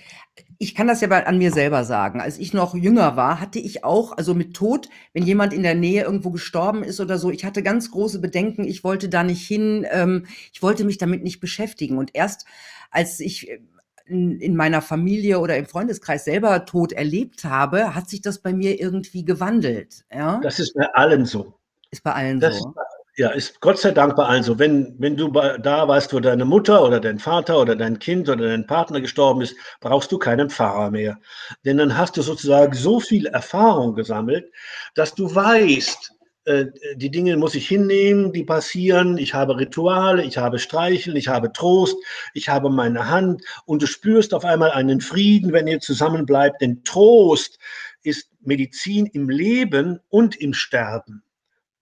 [0.60, 2.22] ich kann das ja bei, an mir selber sagen.
[2.22, 5.76] Als ich noch jünger war, hatte ich auch, also mit Tod, wenn jemand in der
[5.76, 9.46] Nähe irgendwo gestorben ist oder so, ich hatte ganz große Bedenken, ich wollte da nicht
[9.46, 11.98] hin, ähm, ich wollte mich damit nicht beschäftigen.
[11.98, 12.46] Und erst
[12.92, 13.60] als ich äh,
[14.06, 18.54] in, in meiner Familie oder im Freundeskreis selber Tod erlebt habe, hat sich das bei
[18.54, 20.06] mir irgendwie gewandelt.
[20.14, 20.40] Ja?
[20.42, 21.54] Das ist bei allen so.
[21.92, 22.74] Ist bei allen das so.
[23.20, 24.60] Ja, ist Gott sei Dank bei allen so.
[24.60, 28.48] Wenn, wenn du da warst, wo deine Mutter oder dein Vater oder dein Kind oder
[28.50, 31.20] dein Partner gestorben ist, brauchst du keinen Pfarrer mehr.
[31.66, 34.52] Denn dann hast du sozusagen so viel Erfahrung gesammelt,
[34.94, 36.14] dass du weißt,
[36.46, 39.18] äh, die Dinge muss ich hinnehmen, die passieren.
[39.18, 41.98] Ich habe Rituale, ich habe Streicheln, ich habe Trost,
[42.36, 46.62] ich habe meine Hand und du spürst auf einmal einen Frieden, wenn ihr zusammen bleibt.
[46.62, 47.58] Denn Trost
[48.04, 51.24] ist Medizin im Leben und im Sterben.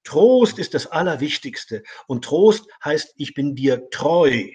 [0.05, 1.83] Trost ist das Allerwichtigste.
[2.07, 4.49] Und Trost heißt, ich bin dir treu.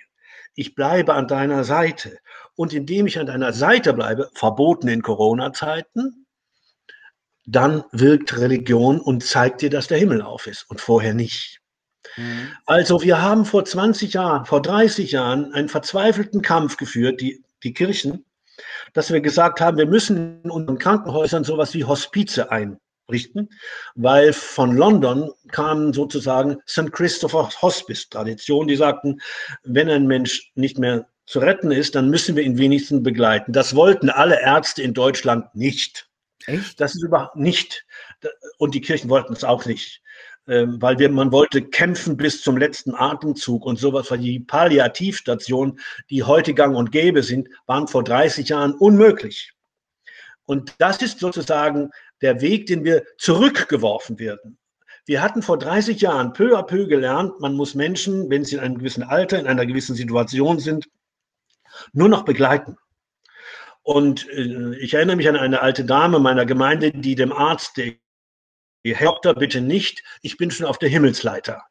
[0.54, 2.18] Ich bleibe an deiner Seite.
[2.56, 6.26] Und indem ich an deiner Seite bleibe, verboten in Corona-Zeiten,
[7.46, 11.60] dann wirkt Religion und zeigt dir, dass der Himmel auf ist und vorher nicht.
[12.16, 12.50] Mhm.
[12.66, 17.72] Also wir haben vor 20 Jahren, vor 30 Jahren einen verzweifelten Kampf geführt, die, die
[17.72, 18.24] Kirchen,
[18.92, 22.78] dass wir gesagt haben, wir müssen in unseren Krankenhäusern sowas wie Hospize ein,
[23.10, 23.48] richten,
[23.94, 26.92] weil von London kam sozusagen St.
[26.92, 29.20] Christopher's Hospice Tradition, die sagten,
[29.62, 33.52] wenn ein Mensch nicht mehr zu retten ist, dann müssen wir ihn wenigstens begleiten.
[33.52, 36.08] Das wollten alle Ärzte in Deutschland nicht.
[36.46, 36.80] Echt?
[36.80, 37.86] Das ist überhaupt nicht.
[38.58, 40.02] Und die Kirchen wollten es auch nicht.
[40.48, 45.78] Ähm, weil wir, man wollte kämpfen bis zum letzten Atemzug und sowas, weil die Palliativstationen,
[46.10, 49.52] die heute gang und gäbe sind, waren vor 30 Jahren unmöglich.
[50.46, 51.90] Und das ist sozusagen
[52.22, 54.59] der Weg, den wir zurückgeworfen werden.
[55.06, 58.61] Wir hatten vor 30 Jahren peu à peu gelernt, man muss Menschen, wenn sie in
[58.61, 60.88] einem gewissen Alter, in einer gewissen Situation sind,
[61.92, 62.76] nur noch begleiten.
[63.83, 67.94] Und äh, ich erinnere mich an eine alte Dame meiner Gemeinde, die dem Arzt, der
[68.85, 71.62] Herr Doktor, bitte nicht, ich bin schon auf der Himmelsleiter.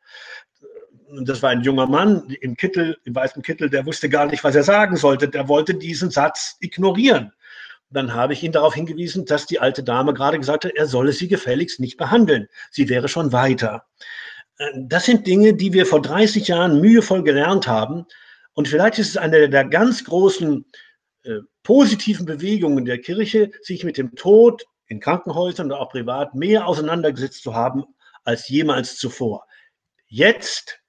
[1.24, 4.56] Das war ein junger Mann im Kittel, im weißen Kittel, der wusste gar nicht, was
[4.56, 5.28] er sagen sollte.
[5.28, 7.34] Der wollte diesen Satz ignorieren
[7.90, 11.12] dann habe ich ihn darauf hingewiesen, dass die alte Dame gerade gesagt hat, er solle
[11.12, 12.48] sie gefälligst nicht behandeln.
[12.72, 13.86] Sie wäre schon weiter.
[14.58, 18.06] Äh, das sind Dinge, die wir vor 30 Jahren mühevoll gelernt haben.
[18.54, 20.66] Und vielleicht ist es eine der ganz großen
[21.24, 26.68] äh, positiven Bewegungen der Kirche, sich mit dem Tod in Krankenhäusern oder auch privat mehr
[26.68, 27.84] auseinandergesetzt zu haben
[28.24, 29.46] als jemals zuvor.
[30.08, 30.80] Jetzt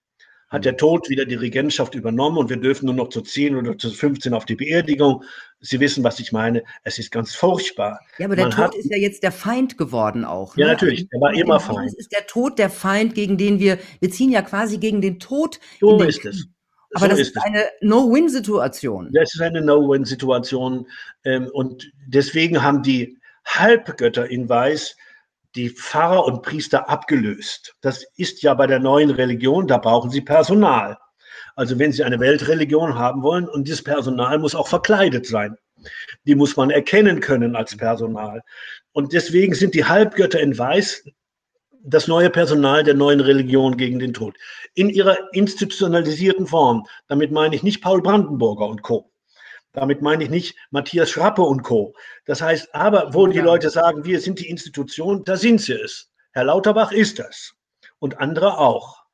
[0.51, 3.79] hat der Tod wieder die Regentschaft übernommen und wir dürfen nur noch zu 10 oder
[3.79, 5.23] zu 15 auf die Beerdigung.
[5.61, 6.65] Sie wissen, was ich meine.
[6.83, 8.01] Es ist ganz furchtbar.
[8.19, 10.57] Ja, aber der Man Tod hat, ist ja jetzt der Feind geworden auch.
[10.57, 10.63] Ne?
[10.63, 11.07] Ja, natürlich.
[11.13, 11.87] Er war immer Feind.
[11.87, 15.21] Es ist der Tod der Feind, gegen den wir, wir ziehen ja quasi gegen den
[15.21, 15.61] Tod.
[15.79, 16.49] So den ist es.
[16.95, 19.11] Aber so das ist, ist eine No-Win-Situation.
[19.13, 20.89] Das ist eine No-Win-Situation.
[21.25, 24.97] Ähm, und deswegen haben die Halbgötter in Weiß
[25.55, 27.75] die Pfarrer und Priester abgelöst.
[27.81, 30.97] Das ist ja bei der neuen Religion, da brauchen sie Personal.
[31.57, 35.57] Also wenn Sie eine Weltreligion haben wollen und dieses Personal muss auch verkleidet sein.
[36.25, 38.43] Die muss man erkennen können als Personal.
[38.93, 41.05] Und deswegen sind die Halbgötter in Weiß
[41.83, 44.37] das neue Personal der neuen Religion gegen den Tod.
[44.75, 46.87] In ihrer institutionalisierten Form.
[47.09, 49.10] Damit meine ich nicht Paul Brandenburger und Co.
[49.73, 51.95] Damit meine ich nicht Matthias Schrappe und Co.
[52.27, 56.11] Das heißt, aber wo die Leute sagen, wir sind die Institution, da sind sie es.
[56.33, 57.55] Herr Lauterbach ist das.
[57.99, 59.05] Und andere auch.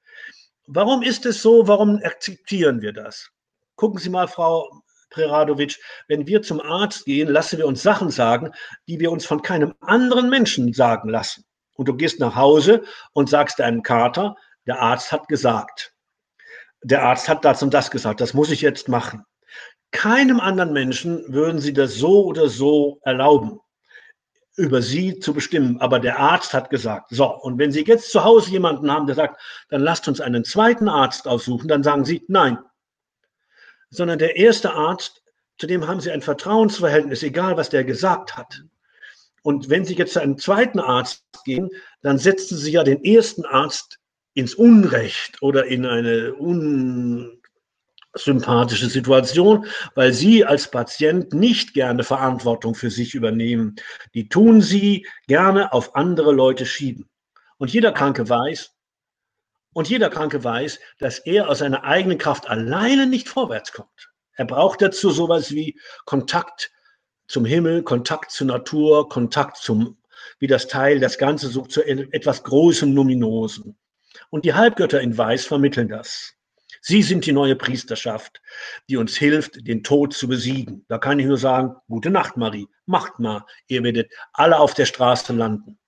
[0.67, 1.69] Warum ist es so?
[1.69, 3.31] Warum akzeptieren wir das?
[3.77, 8.51] Gucken Sie mal, Frau Preradovic, wenn wir zum Arzt gehen, lassen wir uns Sachen sagen,
[8.89, 11.45] die wir uns von keinem anderen Menschen sagen lassen.
[11.75, 15.95] Und du gehst nach Hause und sagst deinem Kater, der Arzt hat gesagt.
[16.83, 19.25] Der Arzt hat das und das gesagt, das muss ich jetzt machen.
[19.93, 23.61] Keinem anderen Menschen würden sie das so oder so erlauben.
[24.57, 25.81] über sie zu bestimmen.
[25.81, 29.15] Aber der Arzt hat gesagt, so, und wenn Sie jetzt zu Hause jemanden haben, der
[29.15, 32.59] sagt, dann lasst uns einen zweiten Arzt aussuchen, dann sagen Sie, nein.
[33.91, 35.23] Sondern der erste Arzt,
[35.59, 38.63] zu dem haben Sie ein Vertrauensverhältnis, egal was der gesagt hat.
[39.43, 41.71] Und wenn Sie jetzt zu einem zweiten Arzt gehen,
[42.03, 43.99] dann setzen Sie ja den ersten Arzt
[44.35, 47.41] ins Unrecht oder in eine un
[48.17, 53.77] sympathische Situation, weil Sie als Patient nicht gerne Verantwortung für sich übernehmen.
[54.15, 57.09] Die tun Sie gerne auf andere Leute schieben.
[57.59, 58.73] Und jeder Kranke weiß,
[59.77, 64.11] und jeder Kranke weiß, dass er aus seiner eigenen Kraft alleine nicht vorwärts kommt.
[64.33, 66.71] Er braucht dazu sowas wie Kontakt
[67.29, 69.99] zum Himmel, Kontakt zur Natur, Kontakt zum,
[70.39, 73.77] wie das Teil, das Ganze sucht zu etwas Großem, Luminosen.
[74.31, 76.36] Und die Halbgötter in Weiß vermitteln das.
[76.89, 78.41] Sie sind die neue Priesterschaft,
[78.89, 80.85] die uns hilft, den Tod zu besiegen.
[80.87, 82.69] Da kann ich nur sagen, gute Nacht, Marie.
[82.85, 83.45] Macht mal.
[83.67, 85.79] Ihr werdet alle auf der Straße landen.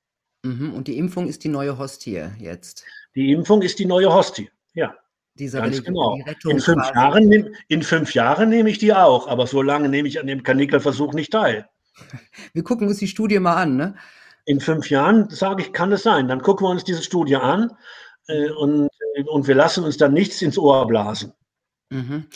[0.42, 0.74] Mhm.
[0.74, 2.84] Und die Impfung ist die neue Hostie jetzt.
[3.14, 4.92] Die Impfung ist die neue Hostie, ja.
[5.34, 6.18] Diese Ganz genau.
[6.44, 10.18] In fünf, Jahren, in fünf Jahren nehme ich die auch, aber so lange nehme ich
[10.18, 11.68] an dem Kanickelversuch nicht teil.
[12.52, 13.94] Wir gucken uns die Studie mal an, ne?
[14.46, 16.26] In fünf Jahren, sage ich, kann es sein.
[16.26, 17.70] Dann gucken wir uns diese Studie an
[18.26, 18.88] äh, und
[19.26, 21.32] und wir lassen uns dann nichts ins Ohr blasen.
[21.90, 22.26] Mhm.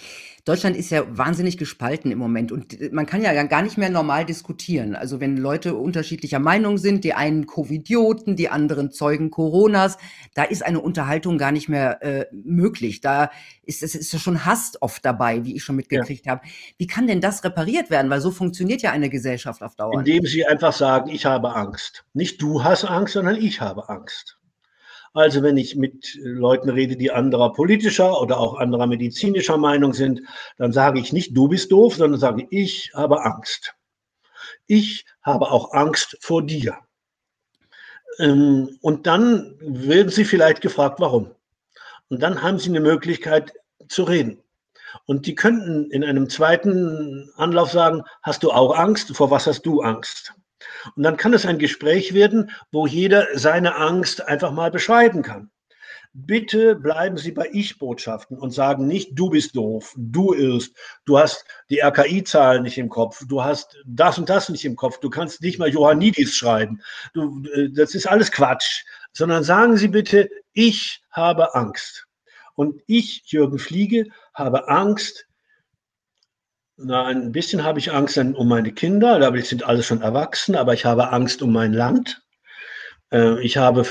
[0.45, 3.91] Deutschland ist ja wahnsinnig gespalten im Moment und äh, man kann ja gar nicht mehr
[3.91, 4.97] normal diskutieren.
[4.97, 9.99] Also wenn Leute unterschiedlicher Meinung sind, die einen Covidioten, die anderen Zeugen Coronas,
[10.35, 13.01] da ist eine Unterhaltung gar nicht mehr äh, möglich.
[13.01, 13.31] Da
[13.63, 16.33] ist es ist schon Hass oft dabei, wie ich schon mitgekriegt ja.
[16.33, 16.43] habe.
[16.77, 18.11] Wie kann denn das repariert werden?
[18.11, 20.01] Weil so funktioniert ja eine Gesellschaft auf Dauer.
[20.01, 22.05] Indem sie einfach sagen, ich habe Angst.
[22.15, 24.39] Nicht du hast Angst, sondern ich habe Angst.
[25.15, 30.23] Also wenn ich mit Leuten rede, die anderer politischer oder auch anderer medizinischer Meinung sind,
[30.57, 33.75] dann sage ich nicht, du bist doof, sondern sage ich habe Angst.
[34.67, 36.79] Ich habe auch Angst vor dir.
[38.19, 41.31] Ähm, und dann werden sie vielleicht gefragt, warum.
[42.09, 43.53] Und dann haben sie eine Möglichkeit
[43.89, 44.39] zu reden.
[45.07, 49.15] Und die könnten in einem zweiten Anlauf sagen, hast du auch Angst?
[49.17, 50.35] Vor was hast du Angst?
[50.97, 55.51] Und dann kann es ein Gespräch werden, wo jeder seine Angst einfach mal beschreiben kann.
[56.15, 61.47] Bitte bleiben Sie bei Ich-Botschaften und sagen nicht, du bist doof, du irrst, du hast
[61.71, 65.41] die RKI-Zahlen nicht im Kopf, du hast das und das nicht im Kopf, du kannst
[65.41, 66.83] nicht mal Johannidis schreiben.
[67.15, 68.85] Du, äh, das ist alles Quatsch.
[69.15, 72.07] Sondern sagen Sie bitte, ich habe Angst.
[72.55, 75.27] Und ich, Jürgen Fliege, habe Angst,
[76.85, 80.55] na, ein bisschen habe ich Angst um meine Kinder, aber die sind alle schon erwachsen,
[80.55, 82.23] aber ich habe Angst um mein Land.
[83.13, 83.87] Äh, ich habe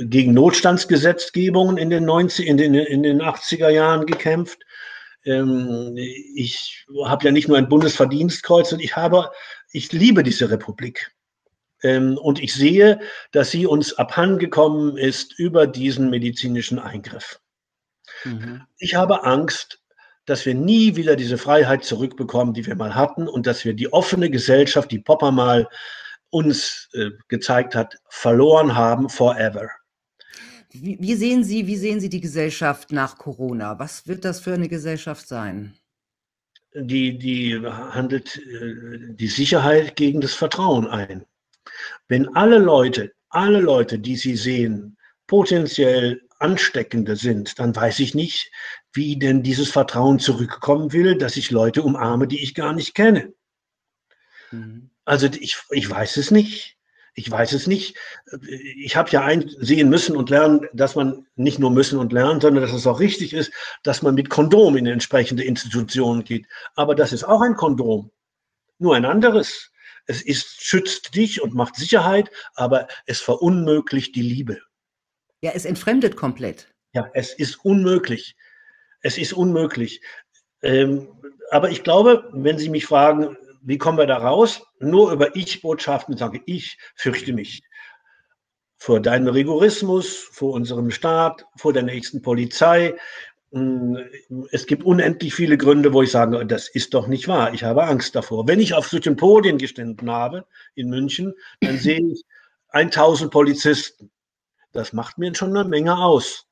[0.00, 4.60] gegen Notstandsgesetzgebungen in den, 90, in den, in den 80er Jahren gekämpft.
[5.24, 9.30] Ähm, ich habe ja nicht nur ein Bundesverdienstkreuz und ich habe,
[9.72, 11.12] ich liebe diese Republik.
[11.82, 13.00] Ähm, und ich sehe,
[13.32, 17.40] dass sie uns abhandengekommen ist über diesen medizinischen Eingriff.
[18.24, 18.62] Mhm.
[18.78, 19.79] Ich habe Angst
[20.30, 23.92] dass wir nie wieder diese Freiheit zurückbekommen, die wir mal hatten und dass wir die
[23.92, 25.68] offene Gesellschaft, die Popper mal
[26.30, 29.68] uns äh, gezeigt hat, verloren haben forever.
[30.70, 33.78] Wie, wie, sehen Sie, wie sehen Sie die Gesellschaft nach Corona?
[33.80, 35.74] Was wird das für eine Gesellschaft sein?
[36.74, 41.26] Die, die handelt äh, die Sicherheit gegen das Vertrauen ein.
[42.06, 48.50] Wenn alle Leute, alle Leute, die Sie sehen, potenziell ansteckende sind, dann weiß ich nicht,
[48.92, 53.32] wie denn dieses Vertrauen zurückkommen will, dass ich Leute umarme, die ich gar nicht kenne.
[54.50, 54.90] Mhm.
[55.04, 56.76] Also ich, ich weiß es nicht.
[57.14, 57.96] Ich weiß es nicht.
[58.76, 62.62] Ich habe ja einsehen müssen und lernen, dass man nicht nur müssen und lernen, sondern
[62.62, 66.46] dass es auch richtig ist, dass man mit Kondom in entsprechende Institutionen geht.
[66.76, 68.10] Aber das ist auch ein Kondom.
[68.78, 69.72] Nur ein anderes.
[70.06, 74.60] Es ist, schützt dich und macht Sicherheit, aber es verunmöglicht die Liebe.
[75.42, 76.68] Ja, es entfremdet komplett.
[76.92, 78.36] Ja, es ist unmöglich.
[79.02, 80.00] Es ist unmöglich.
[80.62, 81.08] Ähm,
[81.50, 84.62] aber ich glaube, wenn Sie mich fragen, wie kommen wir da raus?
[84.78, 87.62] Nur über Ich-Botschaften sage ich, fürchte mich.
[88.78, 92.94] Vor deinem Rigorismus, vor unserem Staat, vor der nächsten Polizei.
[93.50, 93.96] Mm,
[94.52, 97.52] es gibt unendlich viele Gründe, wo ich sage, das ist doch nicht wahr.
[97.52, 98.48] Ich habe Angst davor.
[98.48, 102.24] Wenn ich auf solchen Podien gestanden habe in München, dann sehe ich
[102.70, 104.10] 1000 Polizisten.
[104.72, 106.46] Das macht mir schon eine Menge aus,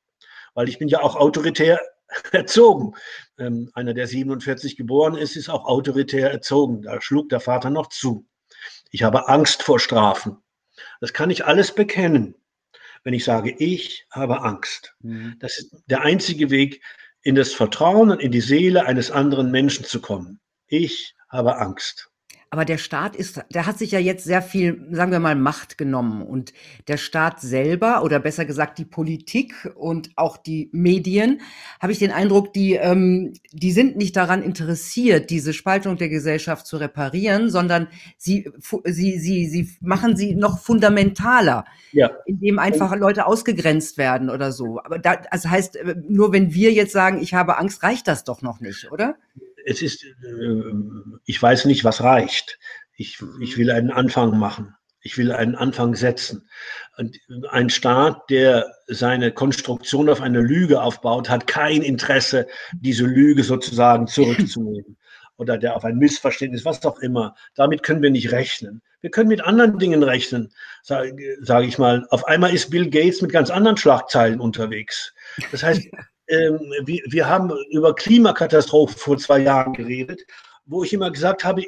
[0.55, 1.81] weil ich bin ja auch autoritär
[2.33, 2.95] erzogen.
[3.39, 6.83] Ähm, einer, der 47 geboren ist, ist auch autoritär erzogen.
[6.83, 8.27] Da schlug der Vater noch zu.
[8.91, 10.39] Ich habe Angst vor Strafen.
[11.01, 12.35] Das kann ich alles bekennen,
[13.05, 14.95] wenn ich sage, ich habe Angst.
[15.01, 15.37] Mhm.
[15.41, 16.83] Das ist der einzige Weg,
[17.23, 20.41] in das Vertrauen und in die Seele eines anderen Menschen zu kommen.
[20.67, 22.11] Ich habe Angst.
[22.51, 25.77] Aber der Staat ist, der hat sich ja jetzt sehr viel, sagen wir mal, Macht
[25.77, 26.23] genommen.
[26.23, 26.55] Und
[26.89, 31.43] der Staat selber, oder besser gesagt die Politik und auch die Medien,
[31.79, 36.67] habe ich den Eindruck, die, ähm, die sind nicht daran interessiert, diese Spaltung der Gesellschaft
[36.67, 38.51] zu reparieren, sondern sie,
[38.85, 42.11] sie, sie, sie machen sie noch fundamentaler, ja.
[42.25, 44.81] indem einfach Leute ausgegrenzt werden oder so.
[44.83, 48.25] Aber da, das heißt, äh, nur wenn wir jetzt sagen, ich habe Angst, reicht das
[48.25, 49.17] doch noch nicht, oder?
[49.69, 50.09] Es ist, äh,
[51.25, 52.59] ich weiß nicht, was reicht.
[52.97, 54.75] Ich, ich will einen Anfang machen.
[55.01, 56.49] Ich will einen Anfang setzen.
[56.97, 57.19] Und
[57.51, 64.07] ein Staat, der seine Konstruktion auf eine Lüge aufbaut, hat kein Interesse, diese Lüge sozusagen
[64.07, 64.97] zurückzunehmen.
[65.37, 67.37] Oder der auf ein Missverständnis, was auch immer.
[67.55, 68.83] Damit können wir nicht rechnen.
[69.01, 70.53] Wir können mit anderen Dingen rechnen,
[70.83, 72.05] sage sag ich mal.
[72.11, 75.15] Auf einmal ist Bill Gates mit ganz anderen Schlagzeilen unterwegs.
[75.53, 75.83] Das heißt,
[76.29, 80.27] wir, wir haben über Klimakatastrophe vor zwei Jahren geredet,
[80.67, 81.63] wo ich immer gesagt habe,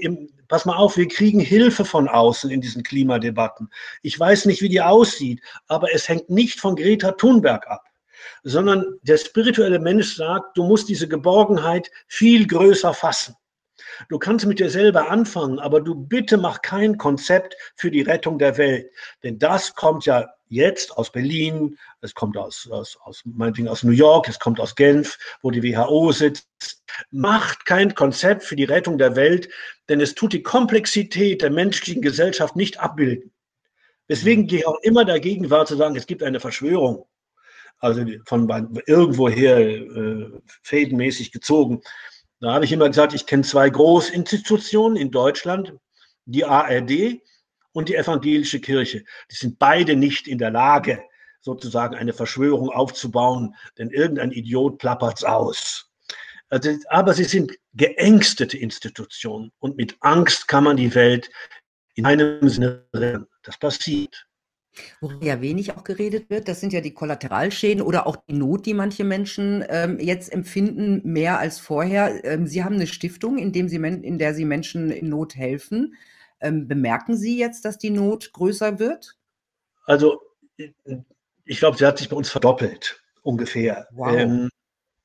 [0.49, 3.70] pass mal auf, wir kriegen Hilfe von außen in diesen Klimadebatten.
[4.03, 7.85] Ich weiß nicht, wie die aussieht, aber es hängt nicht von Greta Thunberg ab,
[8.42, 13.35] sondern der spirituelle Mensch sagt, du musst diese Geborgenheit viel größer fassen.
[14.09, 18.38] Du kannst mit dir selber anfangen, aber du bitte mach kein Konzept für die Rettung
[18.38, 18.90] der Welt.
[19.22, 23.92] Denn das kommt ja jetzt aus Berlin, es kommt aus, aus, aus, meinetwegen aus New
[23.92, 26.83] York, es kommt aus Genf, wo die WHO sitzt.
[27.11, 29.48] Macht kein Konzept für die Rettung der Welt,
[29.88, 33.33] denn es tut die Komplexität der menschlichen Gesellschaft nicht abbilden.
[34.09, 37.07] Deswegen gehe ich auch immer dagegen war zu sagen, es gibt eine Verschwörung.
[37.79, 40.31] Also von irgendwoher äh,
[40.62, 41.81] fädenmäßig gezogen.
[42.40, 45.74] Da habe ich immer gesagt, ich kenne zwei Großinstitutionen in Deutschland,
[46.24, 47.20] die ARD
[47.72, 49.05] und die evangelische Kirche.
[49.31, 51.03] Die sind beide nicht in der Lage,
[51.42, 55.90] sozusagen eine Verschwörung aufzubauen, denn irgendein Idiot plappert's aus.
[56.48, 61.31] Also, aber sie sind geängstete Institutionen und mit Angst kann man die Welt
[61.94, 63.26] in einem Sinne retten.
[63.42, 64.26] Das passiert.
[65.00, 68.66] Worüber ja wenig auch geredet wird, das sind ja die Kollateralschäden oder auch die Not,
[68.66, 72.24] die manche Menschen ähm, jetzt empfinden, mehr als vorher.
[72.24, 75.94] Ähm, Sie haben eine Stiftung, in, dem Sie, in der Sie Menschen in Not helfen.
[76.40, 79.16] Ähm, bemerken Sie jetzt, dass die Not größer wird?
[79.87, 80.20] Also,
[80.56, 83.88] ich glaube, sie hat sich bei uns verdoppelt, ungefähr.
[83.92, 84.50] Wow.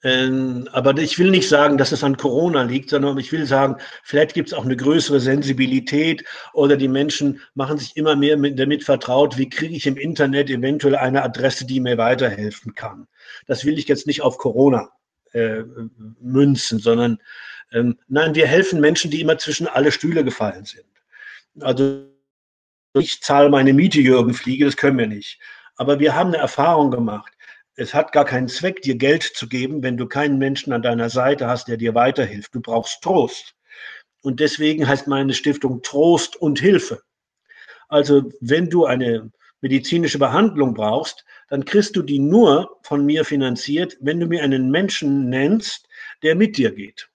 [0.05, 3.77] Ähm, aber ich will nicht sagen, dass es an Corona liegt, sondern ich will sagen,
[4.03, 8.59] vielleicht gibt es auch eine größere Sensibilität oder die Menschen machen sich immer mehr mit,
[8.59, 13.07] damit vertraut, wie kriege ich im Internet eventuell eine Adresse, die mir weiterhelfen kann.
[13.47, 14.91] Das will ich jetzt nicht auf Corona
[15.33, 15.63] äh,
[16.21, 17.17] münzen, sondern
[17.71, 20.85] ähm, nein, wir helfen Menschen, die immer zwischen alle Stühle gefallen sind.
[21.61, 22.05] Also
[22.93, 25.39] ich zahle meine Miete, Jürgen Fliege, das können wir nicht.
[25.77, 27.34] Aber wir haben eine Erfahrung gemacht
[27.75, 31.09] es hat gar keinen Zweck, dir Geld zu geben, wenn du keinen Menschen an deiner
[31.09, 32.55] Seite hast, der dir weiterhilft.
[32.55, 33.55] Du brauchst Trost.
[34.21, 37.01] Und deswegen heißt meine Stiftung Trost und Hilfe.
[37.89, 43.97] Also wenn du eine medizinische Behandlung brauchst, dann kriegst du die nur von mir finanziert,
[43.99, 45.87] wenn du mir einen Menschen nennst,
[46.23, 47.09] der mit dir geht.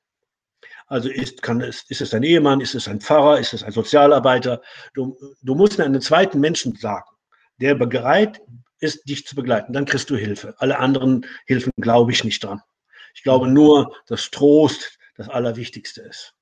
[0.87, 3.73] Also ist, kann es, ist es ein Ehemann, ist es ein Pfarrer, ist es ein
[3.73, 4.61] Sozialarbeiter?
[4.95, 7.09] Du, du musst einen zweiten Menschen sagen,
[7.61, 8.41] der bereit
[8.81, 9.73] ist, dich zu begleiten.
[9.73, 10.55] Dann kriegst du Hilfe.
[10.59, 12.61] Alle anderen Hilfen glaube ich nicht dran.
[13.15, 16.35] Ich glaube nur, dass Trost das Allerwichtigste ist.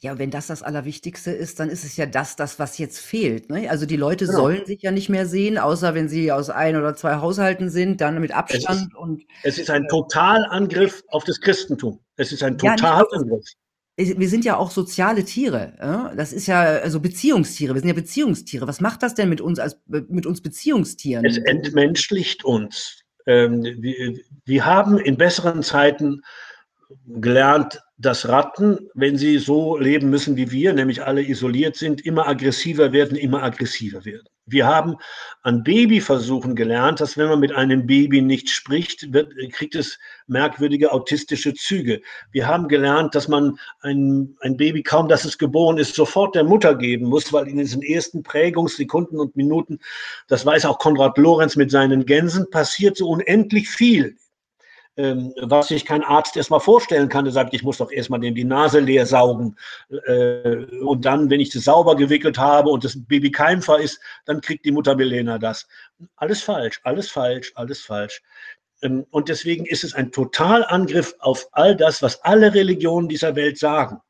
[0.00, 3.50] Ja, wenn das das Allerwichtigste ist, dann ist es ja das, das was jetzt fehlt.
[3.50, 3.68] Ne?
[3.68, 4.38] Also die Leute genau.
[4.38, 8.00] sollen sich ja nicht mehr sehen, außer wenn sie aus ein oder zwei Haushalten sind,
[8.00, 9.22] dann mit Abstand es ist, und.
[9.42, 12.00] Es ist ein äh, Totalangriff auf das Christentum.
[12.16, 13.44] Es ist ein Totalangriff.
[13.44, 13.65] Ja,
[13.96, 16.12] wir sind ja auch soziale Tiere.
[16.16, 17.74] Das ist ja also Beziehungstiere.
[17.74, 18.68] Wir sind ja Beziehungstiere.
[18.68, 21.24] Was macht das denn mit uns als mit uns Beziehungstieren?
[21.24, 23.02] Es entmenschlicht uns.
[23.26, 23.62] Ähm,
[24.44, 26.22] wir haben in besseren Zeiten
[27.06, 32.28] gelernt, dass Ratten, wenn sie so leben müssen wie wir, nämlich alle isoliert sind, immer
[32.28, 34.28] aggressiver werden, immer aggressiver werden.
[34.48, 34.96] Wir haben
[35.42, 40.92] an Babyversuchen gelernt, dass wenn man mit einem Baby nicht spricht, wird, kriegt es merkwürdige
[40.92, 42.00] autistische Züge.
[42.30, 46.44] Wir haben gelernt, dass man ein, ein Baby kaum, dass es geboren ist, sofort der
[46.44, 49.80] Mutter geben muss, weil in diesen ersten Prägungssekunden und Minuten,
[50.28, 54.16] das weiß auch Konrad Lorenz mit seinen Gänsen, passiert so unendlich viel
[54.96, 57.24] ähm, was sich kein Arzt erstmal vorstellen kann.
[57.24, 59.56] Der sagt, ich muss doch erstmal die Nase leer saugen.
[60.06, 64.40] Äh, und dann, wenn ich das sauber gewickelt habe und das Baby keimfrei ist, dann
[64.40, 65.66] kriegt die Mutter Milena das.
[66.16, 68.22] Alles falsch, alles falsch, alles falsch.
[68.82, 73.58] Ähm, und deswegen ist es ein Totalangriff auf all das, was alle Religionen dieser Welt
[73.58, 74.00] sagen.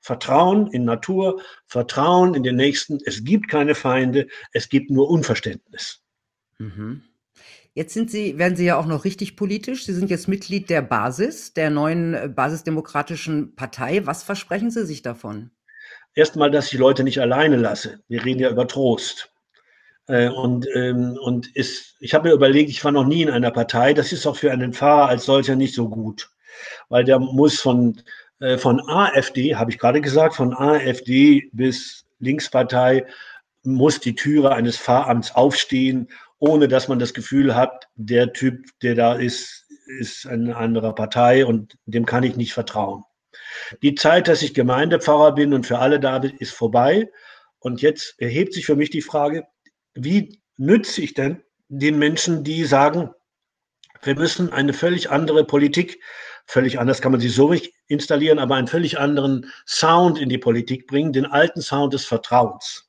[0.00, 3.00] Vertrauen in Natur, Vertrauen in den Nächsten.
[3.04, 6.00] Es gibt keine Feinde, es gibt nur Unverständnis.
[6.58, 7.02] Mhm.
[7.76, 9.86] Jetzt sind Sie werden Sie ja auch noch richtig politisch.
[9.86, 14.04] Sie sind jetzt Mitglied der Basis, der neuen äh, basisdemokratischen Partei.
[14.04, 15.50] Was versprechen Sie sich davon?
[16.16, 18.00] erstmal, dass ich Leute nicht alleine lasse.
[18.08, 19.30] Wir reden ja über Trost.
[20.08, 23.52] Äh, und ähm, und ist, ich habe mir überlegt, ich war noch nie in einer
[23.52, 23.94] Partei.
[23.94, 26.28] Das ist auch für einen Fahrer als solcher nicht so gut,
[26.88, 28.02] weil der muss von,
[28.40, 33.06] äh, von AfD, habe ich gerade gesagt, von AfD bis Linkspartei
[33.64, 36.08] muss die Türe eines Fahramts aufstehen,
[36.38, 39.66] ohne dass man das Gefühl hat, der Typ, der da ist,
[39.98, 43.04] ist eine andere Partei und dem kann ich nicht vertrauen.
[43.82, 47.10] Die Zeit, dass ich Gemeindepfarrer bin und für alle da bin, ist vorbei.
[47.58, 49.46] Und jetzt erhebt sich für mich die Frage,
[49.94, 53.10] wie nütze ich denn den Menschen, die sagen,
[54.02, 56.00] wir müssen eine völlig andere Politik,
[56.46, 60.38] völlig anders kann man sie so nicht installieren, aber einen völlig anderen Sound in die
[60.38, 62.88] Politik bringen, den alten Sound des Vertrauens.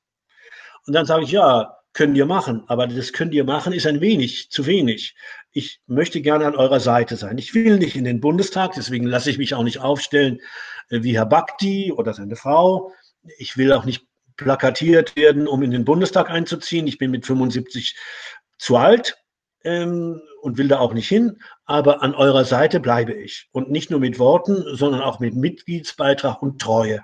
[0.85, 4.01] Und dann sage ich, ja, könnt ihr machen, aber das könnt ihr machen ist ein
[4.01, 5.15] wenig, zu wenig.
[5.51, 7.39] Ich möchte gerne an eurer Seite sein.
[7.39, 10.39] Ich will nicht in den Bundestag, deswegen lasse ich mich auch nicht aufstellen
[10.89, 12.91] äh, wie Herr Bakti oder seine Frau.
[13.39, 16.85] Ich will auch nicht plakatiert werden, um in den Bundestag einzuziehen.
[16.85, 17.95] Ich bin mit 75
[18.59, 19.17] zu alt
[19.63, 23.49] ähm, und will da auch nicht hin, aber an eurer Seite bleibe ich.
[23.51, 27.03] Und nicht nur mit Worten, sondern auch mit Mitgliedsbeitrag und Treue.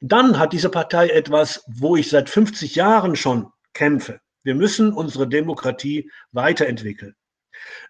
[0.00, 4.20] Dann hat diese Partei etwas, wo ich seit 50 Jahren schon kämpfe.
[4.42, 7.14] Wir müssen unsere Demokratie weiterentwickeln.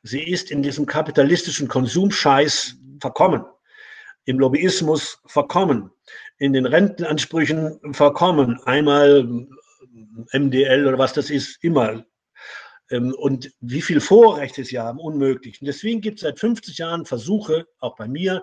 [0.02, 3.44] Sie ist in diesem kapitalistischen Konsumscheiß verkommen,
[4.24, 5.90] im Lobbyismus verkommen,
[6.38, 8.60] in den Rentenansprüchen verkommen.
[8.64, 9.46] Einmal
[10.32, 12.04] MDL oder was das ist, immer.
[12.90, 15.60] Ähm, und wie viel Vorrechte sie haben, unmöglich.
[15.60, 18.42] Und deswegen gibt es seit 50 Jahren Versuche, auch bei mir,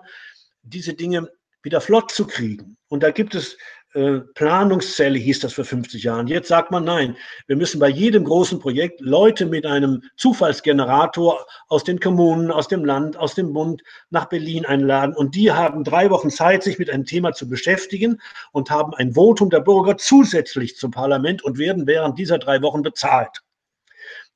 [0.62, 1.28] diese Dinge
[1.62, 2.76] wieder flott zu kriegen.
[2.88, 3.58] Und da gibt es
[3.98, 6.28] äh, Planungszelle hieß das vor 50 Jahren.
[6.28, 7.16] Jetzt sagt man nein.
[7.48, 12.84] Wir müssen bei jedem großen Projekt Leute mit einem Zufallsgenerator aus den Kommunen, aus dem
[12.84, 15.16] Land, aus dem Bund nach Berlin einladen.
[15.16, 18.20] Und die haben drei Wochen Zeit, sich mit einem Thema zu beschäftigen
[18.52, 22.82] und haben ein Votum der Bürger zusätzlich zum Parlament und werden während dieser drei Wochen
[22.82, 23.42] bezahlt.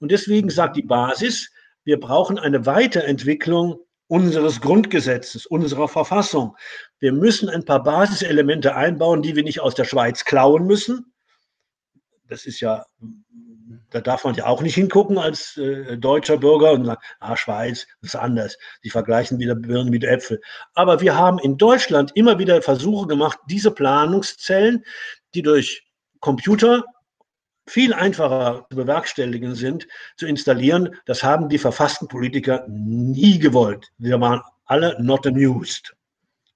[0.01, 1.53] Und deswegen sagt die Basis,
[1.85, 3.79] wir brauchen eine Weiterentwicklung
[4.13, 6.55] unseres Grundgesetzes, unserer Verfassung.
[6.99, 11.15] Wir müssen ein paar Basiselemente einbauen, die wir nicht aus der Schweiz klauen müssen.
[12.29, 12.85] Das ist ja,
[13.89, 17.87] da darf man ja auch nicht hingucken als äh, deutscher Bürger und sagen, ah, Schweiz,
[18.03, 18.59] das ist anders.
[18.83, 20.43] Sie vergleichen wieder Birnen mit Äpfel.
[20.75, 24.85] Aber wir haben in Deutschland immer wieder Versuche gemacht, diese Planungszellen,
[25.33, 25.87] die durch
[26.21, 26.85] Computer
[27.73, 30.91] viel einfacher zu bewerkstelligen sind, zu installieren.
[31.07, 33.91] Das haben die verfassten Politiker nie gewollt.
[33.97, 35.95] Wir waren alle not amused.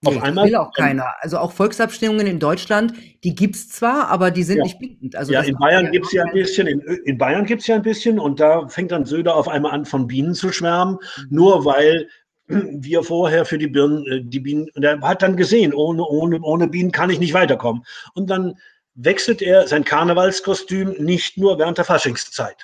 [0.05, 1.07] Auf nee, einmal, will auch keiner.
[1.21, 2.93] Also auch Volksabstimmungen in Deutschland,
[3.25, 4.65] die gibt es zwar, aber die sind ja.
[4.65, 5.17] nicht bindend.
[5.17, 7.77] Also ja, in Bayern gibt es ja ein bisschen, in, in Bayern gibt es ja
[7.77, 11.27] ein bisschen und da fängt dann Söder auf einmal an, von Bienen zu schwärmen, mhm.
[11.31, 12.09] nur weil
[12.47, 16.69] wir vorher für die Birnen, äh, die Bienen, der hat dann gesehen, ohne, ohne, ohne
[16.69, 17.83] Bienen kann ich nicht weiterkommen.
[18.13, 18.59] Und dann
[18.97, 22.57] wechselt er sein Karnevalskostüm nicht nur während der Faschingszeit.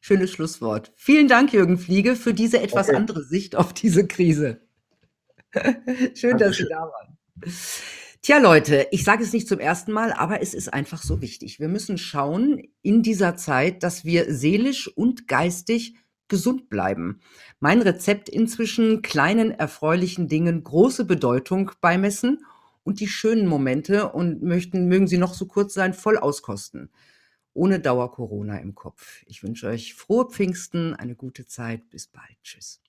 [0.00, 0.92] Schönes Schlusswort.
[0.94, 2.96] Vielen Dank, Jürgen Fliege, für diese etwas okay.
[2.96, 4.60] andere Sicht auf diese Krise.
[6.14, 7.18] Schön, dass Sie da waren.
[8.22, 11.60] Tja, Leute, ich sage es nicht zum ersten Mal, aber es ist einfach so wichtig.
[11.60, 15.96] Wir müssen schauen in dieser Zeit, dass wir seelisch und geistig
[16.28, 17.20] gesund bleiben.
[17.60, 22.44] Mein Rezept inzwischen kleinen erfreulichen Dingen große Bedeutung beimessen
[22.86, 26.88] und die schönen Momente und möchten, mögen sie noch so kurz sein, voll auskosten.
[27.52, 29.24] Ohne Dauer Corona im Kopf.
[29.26, 31.90] Ich wünsche euch frohe Pfingsten, eine gute Zeit.
[31.90, 32.36] Bis bald.
[32.44, 32.80] Tschüss.